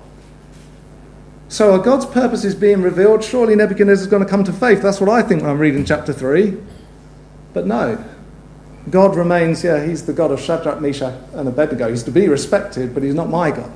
So, 1.48 1.75
are 1.75 1.79
God's 1.79 2.07
purposes 2.07 2.55
being 2.55 2.81
revealed? 2.83 3.22
Surely 3.22 3.55
Nebuchadnezzar 3.55 4.03
is 4.05 4.11
going 4.11 4.22
to 4.22 4.29
come 4.29 4.44
to 4.44 4.53
faith. 4.53 4.83
That's 4.83 5.01
what 5.01 5.11
I 5.11 5.22
think 5.22 5.42
when 5.42 5.51
I'm 5.51 5.59
reading 5.59 5.85
chapter 5.85 6.12
3. 6.12 6.57
But 7.53 7.66
no. 7.66 8.03
God 8.90 9.16
remains, 9.16 9.62
yeah, 9.62 9.85
he's 9.85 10.05
the 10.05 10.12
God 10.12 10.33
of 10.33 10.40
Shadrach, 10.40 10.81
Meshach, 10.81 11.14
and 11.35 11.48
Abednego. 11.48 11.88
He's 11.88 12.03
to 12.05 12.11
be 12.11 12.27
respected, 12.29 12.94
but 12.94 13.03
he's 13.03 13.14
not 13.14 13.29
my 13.29 13.51
God. 13.51 13.70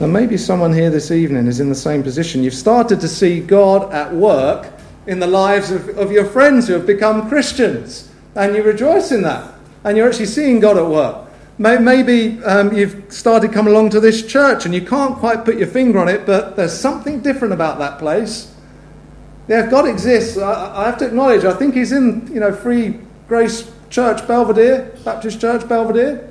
Now, 0.00 0.08
maybe 0.08 0.36
someone 0.36 0.72
here 0.72 0.90
this 0.90 1.10
evening 1.10 1.46
is 1.46 1.60
in 1.60 1.68
the 1.68 1.74
same 1.74 2.02
position. 2.02 2.42
You've 2.42 2.54
started 2.54 3.00
to 3.00 3.08
see 3.08 3.40
God 3.40 3.92
at 3.92 4.14
work 4.14 4.73
in 5.06 5.20
the 5.20 5.26
lives 5.26 5.70
of, 5.70 5.88
of 5.90 6.10
your 6.10 6.24
friends 6.24 6.68
who 6.68 6.74
have 6.74 6.86
become 6.86 7.28
Christians, 7.28 8.10
and 8.34 8.54
you 8.54 8.62
rejoice 8.62 9.12
in 9.12 9.22
that. 9.22 9.52
And 9.84 9.96
you're 9.96 10.08
actually 10.08 10.26
seeing 10.26 10.60
God 10.60 10.76
at 10.76 10.86
work. 10.86 11.28
Maybe 11.58 12.42
um, 12.42 12.74
you've 12.74 13.12
started 13.12 13.52
coming 13.52 13.72
along 13.72 13.90
to 13.90 14.00
this 14.00 14.26
church 14.26 14.64
and 14.64 14.74
you 14.74 14.84
can't 14.84 15.14
quite 15.16 15.44
put 15.44 15.56
your 15.56 15.68
finger 15.68 16.00
on 16.00 16.08
it, 16.08 16.26
but 16.26 16.56
there's 16.56 16.76
something 16.76 17.20
different 17.20 17.54
about 17.54 17.78
that 17.78 17.98
place. 17.98 18.52
Yeah, 19.46 19.64
if 19.64 19.70
God 19.70 19.86
exists, 19.86 20.36
I, 20.36 20.82
I 20.82 20.86
have 20.86 20.98
to 20.98 21.06
acknowledge, 21.06 21.44
I 21.44 21.52
think 21.52 21.74
He's 21.74 21.92
in, 21.92 22.28
you 22.32 22.40
know, 22.40 22.52
Free 22.52 22.98
Grace 23.28 23.70
Church 23.90 24.26
Belvedere, 24.26 24.96
Baptist 25.04 25.40
Church 25.40 25.68
Belvedere. 25.68 26.30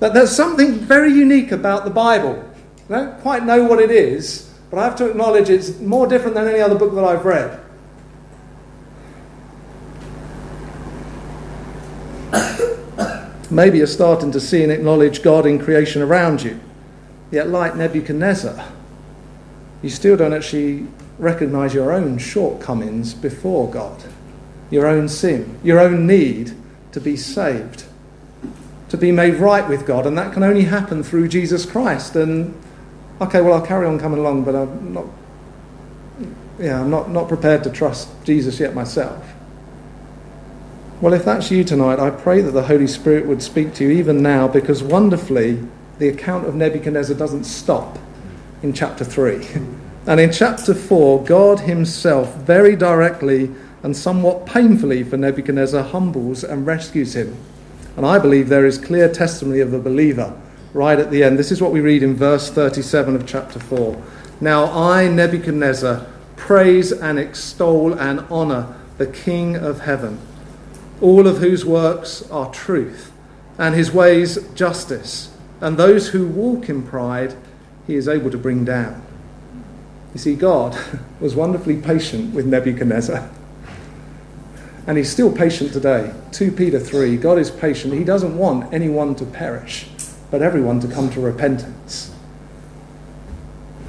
That 0.00 0.12
there's 0.12 0.34
something 0.34 0.72
very 0.72 1.12
unique 1.12 1.52
about 1.52 1.84
the 1.84 1.90
Bible. 1.90 2.42
I 2.88 2.96
don't 2.96 3.20
quite 3.20 3.44
know 3.44 3.64
what 3.64 3.78
it 3.78 3.90
is, 3.90 4.50
but 4.74 4.80
I 4.80 4.84
have 4.86 4.96
to 4.96 5.08
acknowledge 5.08 5.50
it's 5.50 5.78
more 5.78 6.08
different 6.08 6.34
than 6.34 6.48
any 6.48 6.58
other 6.58 6.74
book 6.74 6.96
that 6.96 7.04
I've 7.04 7.24
read. 7.24 7.60
Maybe 13.52 13.78
you're 13.78 13.86
starting 13.86 14.32
to 14.32 14.40
see 14.40 14.64
and 14.64 14.72
acknowledge 14.72 15.22
God 15.22 15.46
in 15.46 15.60
creation 15.60 16.02
around 16.02 16.42
you. 16.42 16.58
Yet, 17.30 17.50
like 17.50 17.76
Nebuchadnezzar, 17.76 18.66
you 19.80 19.90
still 19.90 20.16
don't 20.16 20.32
actually 20.32 20.88
recognize 21.20 21.72
your 21.72 21.92
own 21.92 22.18
shortcomings 22.18 23.14
before 23.14 23.70
God, 23.70 24.02
your 24.70 24.88
own 24.88 25.08
sin, 25.08 25.56
your 25.62 25.78
own 25.78 26.04
need 26.04 26.52
to 26.90 27.00
be 27.00 27.16
saved, 27.16 27.84
to 28.88 28.96
be 28.96 29.12
made 29.12 29.34
right 29.34 29.68
with 29.68 29.86
God, 29.86 30.04
and 30.04 30.18
that 30.18 30.32
can 30.32 30.42
only 30.42 30.64
happen 30.64 31.04
through 31.04 31.28
Jesus 31.28 31.64
Christ. 31.64 32.16
And 32.16 32.60
okay, 33.20 33.40
well, 33.40 33.54
I'll 33.54 33.66
carry 33.66 33.86
on 33.86 33.98
coming 33.98 34.18
along, 34.18 34.44
but 34.44 34.54
I'm 34.54 34.92
not, 34.92 35.06
yeah, 36.58 36.80
I'm 36.80 36.90
not, 36.90 37.10
not 37.10 37.28
prepared 37.28 37.64
to 37.64 37.70
trust 37.70 38.08
Jesus 38.24 38.60
yet 38.60 38.74
myself. 38.74 39.32
Well, 41.00 41.12
if 41.12 41.24
that's 41.24 41.50
you 41.50 41.64
tonight, 41.64 41.98
I 41.98 42.10
pray 42.10 42.40
that 42.40 42.52
the 42.52 42.62
Holy 42.62 42.86
Spirit 42.86 43.26
would 43.26 43.42
speak 43.42 43.74
to 43.74 43.84
you 43.84 43.90
even 43.90 44.22
now, 44.22 44.48
because 44.48 44.82
wonderfully, 44.82 45.62
the 45.98 46.08
account 46.08 46.46
of 46.46 46.54
Nebuchadnezzar 46.54 47.16
doesn't 47.16 47.44
stop 47.44 47.98
in 48.62 48.72
chapter 48.72 49.04
3. 49.04 49.46
And 50.06 50.20
in 50.20 50.30
chapter 50.30 50.74
4, 50.74 51.24
God 51.24 51.60
Himself 51.60 52.36
very 52.36 52.76
directly 52.76 53.50
and 53.82 53.96
somewhat 53.96 54.46
painfully 54.46 55.02
for 55.02 55.16
Nebuchadnezzar 55.18 55.82
humbles 55.82 56.42
and 56.42 56.66
rescues 56.66 57.14
him. 57.14 57.36
And 57.96 58.06
I 58.06 58.18
believe 58.18 58.48
there 58.48 58.66
is 58.66 58.78
clear 58.78 59.12
testimony 59.12 59.60
of 59.60 59.72
a 59.72 59.78
believer 59.78 60.38
right 60.74 60.98
at 60.98 61.10
the 61.10 61.22
end. 61.22 61.38
This 61.38 61.52
is 61.52 61.62
what 61.62 61.72
we 61.72 61.80
read 61.80 62.02
in 62.02 62.14
verse 62.14 62.50
37 62.50 63.16
of 63.16 63.26
chapter 63.26 63.58
4. 63.58 64.02
Now 64.40 64.64
I, 64.64 65.08
Nebuchadnezzar, 65.08 66.06
praise 66.36 66.92
and 66.92 67.18
extol 67.18 67.94
and 67.94 68.20
honour 68.30 68.76
the 68.98 69.06
King 69.06 69.56
of 69.56 69.80
heaven, 69.80 70.18
all 71.00 71.26
of 71.26 71.38
whose 71.38 71.64
works 71.64 72.28
are 72.30 72.52
truth, 72.52 73.12
and 73.56 73.74
his 73.74 73.92
ways 73.92 74.36
justice, 74.54 75.34
and 75.60 75.76
those 75.76 76.08
who 76.08 76.26
walk 76.26 76.68
in 76.68 76.82
pride 76.82 77.36
he 77.86 77.94
is 77.94 78.08
able 78.08 78.30
to 78.30 78.38
bring 78.38 78.64
down. 78.64 79.02
You 80.12 80.20
see, 80.20 80.34
God 80.34 80.76
was 81.20 81.34
wonderfully 81.34 81.80
patient 81.80 82.34
with 82.34 82.46
Nebuchadnezzar. 82.46 83.30
And 84.86 84.98
he's 84.98 85.10
still 85.10 85.32
patient 85.32 85.72
today. 85.72 86.12
2 86.32 86.52
Peter 86.52 86.78
3 86.78 87.16
God 87.16 87.38
is 87.38 87.50
patient. 87.50 87.94
He 87.94 88.04
doesn't 88.04 88.36
want 88.36 88.72
anyone 88.72 89.14
to 89.16 89.24
perish, 89.24 89.88
but 90.34 90.42
everyone 90.42 90.80
to 90.80 90.88
come 90.88 91.08
to 91.08 91.20
repentance. 91.20 92.12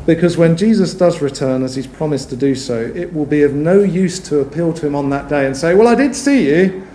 Because 0.06 0.38
when 0.38 0.56
Jesus 0.56 0.94
does 0.94 1.20
return, 1.20 1.64
as 1.64 1.76
he's 1.76 1.88
promised 1.88 2.30
to 2.30 2.36
do 2.36 2.54
so, 2.54 2.80
it 2.94 3.12
will 3.12 3.26
be 3.26 3.42
of 3.42 3.56
no 3.56 3.80
use 3.80 4.20
to 4.30 4.42
appeal 4.42 4.72
to 4.74 4.86
him 4.86 4.94
on 4.94 5.10
that 5.10 5.28
day 5.28 5.48
and 5.48 5.58
say, 5.58 5.74
Well, 5.74 5.88
I 5.88 5.96
did 5.96 6.16
see 6.16 6.48
you. 6.48 6.86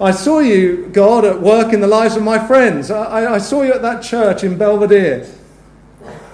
I 0.00 0.10
saw 0.10 0.38
you, 0.38 0.88
God, 0.90 1.26
at 1.26 1.38
work 1.38 1.74
in 1.74 1.82
the 1.82 1.86
lives 1.86 2.16
of 2.16 2.22
my 2.22 2.46
friends. 2.46 2.90
I, 2.90 3.34
I 3.34 3.36
saw 3.36 3.60
you 3.60 3.74
at 3.74 3.82
that 3.82 4.02
church 4.02 4.42
in 4.42 4.56
Belvedere. 4.56 5.28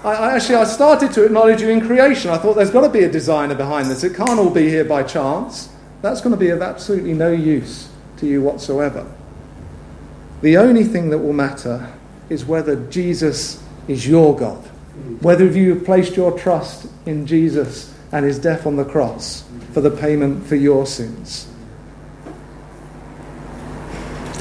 I, 0.04 0.12
I, 0.12 0.36
actually, 0.36 0.54
I 0.54 0.62
started 0.62 1.10
to 1.14 1.24
acknowledge 1.24 1.62
you 1.62 1.70
in 1.70 1.84
creation. 1.84 2.30
I 2.30 2.38
thought 2.38 2.54
there's 2.54 2.70
got 2.70 2.82
to 2.82 2.88
be 2.88 3.02
a 3.02 3.10
designer 3.10 3.56
behind 3.56 3.90
this. 3.90 4.04
It 4.04 4.14
can't 4.14 4.38
all 4.38 4.50
be 4.50 4.68
here 4.68 4.84
by 4.84 5.02
chance. 5.02 5.70
That's 6.02 6.20
going 6.20 6.36
to 6.36 6.40
be 6.40 6.50
of 6.50 6.62
absolutely 6.62 7.14
no 7.14 7.32
use 7.32 7.88
to 8.18 8.28
you 8.28 8.40
whatsoever. 8.42 9.12
The 10.40 10.56
only 10.56 10.84
thing 10.84 11.10
that 11.10 11.18
will 11.18 11.32
matter 11.32 11.92
is 12.30 12.44
whether 12.44 12.76
Jesus 12.88 13.62
is 13.88 14.06
your 14.06 14.34
God, 14.36 14.64
whether 15.20 15.44
you 15.44 15.74
have 15.74 15.84
placed 15.84 16.16
your 16.16 16.38
trust 16.38 16.86
in 17.04 17.26
Jesus 17.26 17.94
and 18.12 18.24
his 18.24 18.38
death 18.38 18.66
on 18.66 18.76
the 18.76 18.84
cross 18.84 19.44
for 19.72 19.80
the 19.80 19.90
payment 19.90 20.46
for 20.46 20.56
your 20.56 20.86
sins. 20.86 21.48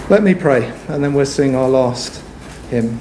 Let 0.10 0.24
me 0.24 0.34
pray, 0.34 0.72
and 0.88 1.04
then 1.04 1.14
we'll 1.14 1.26
sing 1.26 1.56
our 1.56 1.70
last 1.70 2.24
hymn. 2.70 3.00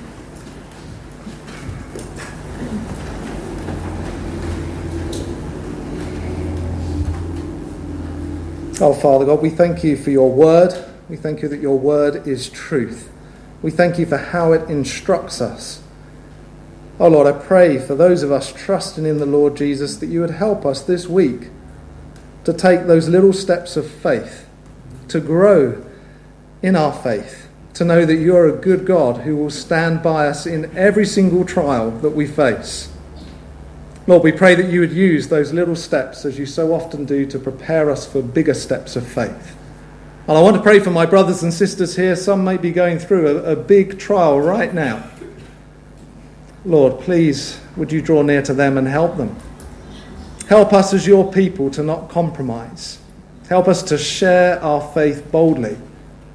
Oh, 8.80 8.94
Father 8.94 9.24
God, 9.24 9.42
we 9.42 9.50
thank 9.50 9.82
you 9.82 9.96
for 9.96 10.10
your 10.10 10.30
word. 10.30 10.72
We 11.08 11.16
thank 11.16 11.42
you 11.42 11.48
that 11.48 11.60
your 11.60 11.78
word 11.78 12.28
is 12.28 12.48
truth. 12.48 13.10
We 13.60 13.70
thank 13.70 13.98
you 13.98 14.06
for 14.06 14.18
how 14.18 14.52
it 14.52 14.70
instructs 14.70 15.40
us. 15.40 15.82
Oh, 17.00 17.08
Lord, 17.08 17.26
I 17.26 17.38
pray 17.38 17.78
for 17.78 17.94
those 17.94 18.22
of 18.22 18.32
us 18.32 18.52
trusting 18.52 19.06
in 19.06 19.18
the 19.18 19.26
Lord 19.26 19.56
Jesus 19.56 19.96
that 19.96 20.06
you 20.06 20.20
would 20.20 20.30
help 20.30 20.64
us 20.64 20.82
this 20.82 21.06
week 21.06 21.48
to 22.44 22.52
take 22.52 22.86
those 22.86 23.08
little 23.08 23.32
steps 23.32 23.76
of 23.76 23.90
faith, 23.90 24.48
to 25.08 25.20
grow 25.20 25.84
in 26.62 26.76
our 26.76 26.92
faith, 26.92 27.48
to 27.74 27.84
know 27.84 28.04
that 28.04 28.16
you 28.16 28.34
are 28.36 28.48
a 28.48 28.56
good 28.56 28.86
God 28.86 29.18
who 29.18 29.36
will 29.36 29.50
stand 29.50 30.02
by 30.02 30.28
us 30.28 30.46
in 30.46 30.76
every 30.76 31.04
single 31.04 31.44
trial 31.44 31.90
that 31.90 32.10
we 32.10 32.26
face. 32.26 32.90
Lord, 34.06 34.22
we 34.22 34.32
pray 34.32 34.54
that 34.54 34.70
you 34.72 34.80
would 34.80 34.92
use 34.92 35.28
those 35.28 35.52
little 35.52 35.76
steps, 35.76 36.24
as 36.24 36.38
you 36.38 36.46
so 36.46 36.72
often 36.72 37.04
do, 37.04 37.26
to 37.26 37.38
prepare 37.38 37.90
us 37.90 38.10
for 38.10 38.22
bigger 38.22 38.54
steps 38.54 38.96
of 38.96 39.06
faith. 39.06 39.57
And 40.28 40.36
I 40.36 40.42
want 40.42 40.56
to 40.56 40.62
pray 40.62 40.78
for 40.78 40.90
my 40.90 41.06
brothers 41.06 41.42
and 41.42 41.54
sisters 41.54 41.96
here. 41.96 42.14
Some 42.14 42.44
may 42.44 42.58
be 42.58 42.70
going 42.70 42.98
through 42.98 43.38
a, 43.38 43.52
a 43.52 43.56
big 43.56 43.98
trial 43.98 44.38
right 44.38 44.74
now. 44.74 45.08
Lord, 46.66 47.00
please, 47.00 47.58
would 47.78 47.90
you 47.90 48.02
draw 48.02 48.20
near 48.20 48.42
to 48.42 48.52
them 48.52 48.76
and 48.76 48.86
help 48.86 49.16
them? 49.16 49.34
Help 50.46 50.74
us 50.74 50.92
as 50.92 51.06
your 51.06 51.32
people 51.32 51.70
to 51.70 51.82
not 51.82 52.10
compromise. 52.10 52.98
Help 53.48 53.68
us 53.68 53.82
to 53.84 53.96
share 53.96 54.62
our 54.62 54.82
faith 54.92 55.32
boldly. 55.32 55.78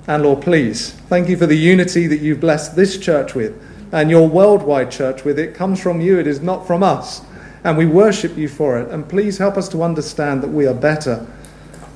And 0.07 0.23
Lord, 0.23 0.41
please, 0.41 0.93
thank 1.07 1.29
you 1.29 1.37
for 1.37 1.45
the 1.45 1.55
unity 1.55 2.07
that 2.07 2.19
you've 2.19 2.39
blessed 2.39 2.75
this 2.75 2.97
church 2.97 3.35
with 3.35 3.61
and 3.91 4.09
your 4.09 4.27
worldwide 4.27 4.89
church 4.89 5.23
with. 5.23 5.37
It 5.37 5.53
comes 5.53 5.79
from 5.79 6.01
you, 6.01 6.17
it 6.17 6.25
is 6.25 6.41
not 6.41 6.65
from 6.65 6.81
us 6.81 7.21
and 7.63 7.77
we 7.77 7.85
worship 7.85 8.37
you 8.37 8.47
for 8.47 8.79
it. 8.79 8.89
And 8.89 9.07
please 9.07 9.37
help 9.37 9.55
us 9.55 9.69
to 9.69 9.83
understand 9.83 10.41
that 10.41 10.49
we 10.49 10.65
are 10.65 10.73
better 10.73 11.27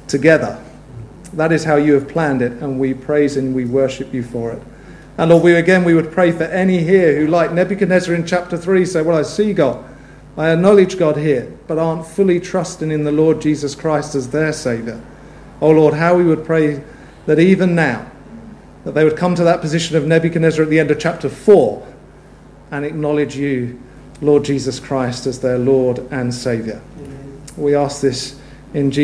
together. 0.07 0.63
That 1.33 1.51
is 1.51 1.63
how 1.63 1.75
you 1.75 1.93
have 1.93 2.07
planned 2.07 2.41
it, 2.41 2.53
and 2.53 2.79
we 2.79 2.93
praise 2.93 3.37
and 3.37 3.53
we 3.53 3.65
worship 3.65 4.13
you 4.13 4.23
for 4.23 4.51
it. 4.51 4.61
And 5.17 5.31
Lord, 5.31 5.43
we 5.43 5.55
again 5.55 5.83
we 5.83 5.93
would 5.93 6.11
pray 6.11 6.31
for 6.31 6.43
any 6.43 6.83
here 6.83 7.17
who, 7.17 7.27
like 7.27 7.51
Nebuchadnezzar 7.51 8.13
in 8.13 8.25
chapter 8.25 8.57
3, 8.57 8.85
say, 8.85 9.01
Well, 9.01 9.17
I 9.17 9.23
see 9.23 9.53
God, 9.53 9.83
I 10.37 10.51
acknowledge 10.51 10.97
God 10.97 11.17
here, 11.17 11.51
but 11.67 11.79
aren't 11.79 12.05
fully 12.05 12.39
trusting 12.39 12.91
in 12.91 13.03
the 13.03 13.11
Lord 13.11 13.41
Jesus 13.41 13.73
Christ 13.73 14.13
as 14.13 14.29
their 14.29 14.53
Saviour. 14.53 15.01
Oh 15.59 15.71
Lord, 15.71 15.95
how 15.95 16.15
we 16.15 16.23
would 16.23 16.45
pray 16.45 16.83
that 17.25 17.39
even 17.39 17.73
now, 17.73 18.09
that 18.83 18.93
they 18.93 19.03
would 19.03 19.17
come 19.17 19.33
to 19.35 19.43
that 19.43 19.61
position 19.61 19.97
of 19.97 20.05
Nebuchadnezzar 20.05 20.63
at 20.63 20.69
the 20.69 20.79
end 20.79 20.91
of 20.91 20.99
chapter 20.99 21.29
4 21.29 21.85
and 22.71 22.85
acknowledge 22.85 23.35
you 23.35 23.81
Lord 24.21 24.45
Jesus 24.45 24.79
Christ 24.79 25.25
as 25.25 25.39
their 25.39 25.57
Lord 25.57 25.99
and 26.11 26.33
Saviour. 26.33 26.81
We 27.55 27.75
ask 27.75 28.01
this 28.01 28.39
in 28.73 28.91
Jesus' 28.91 28.95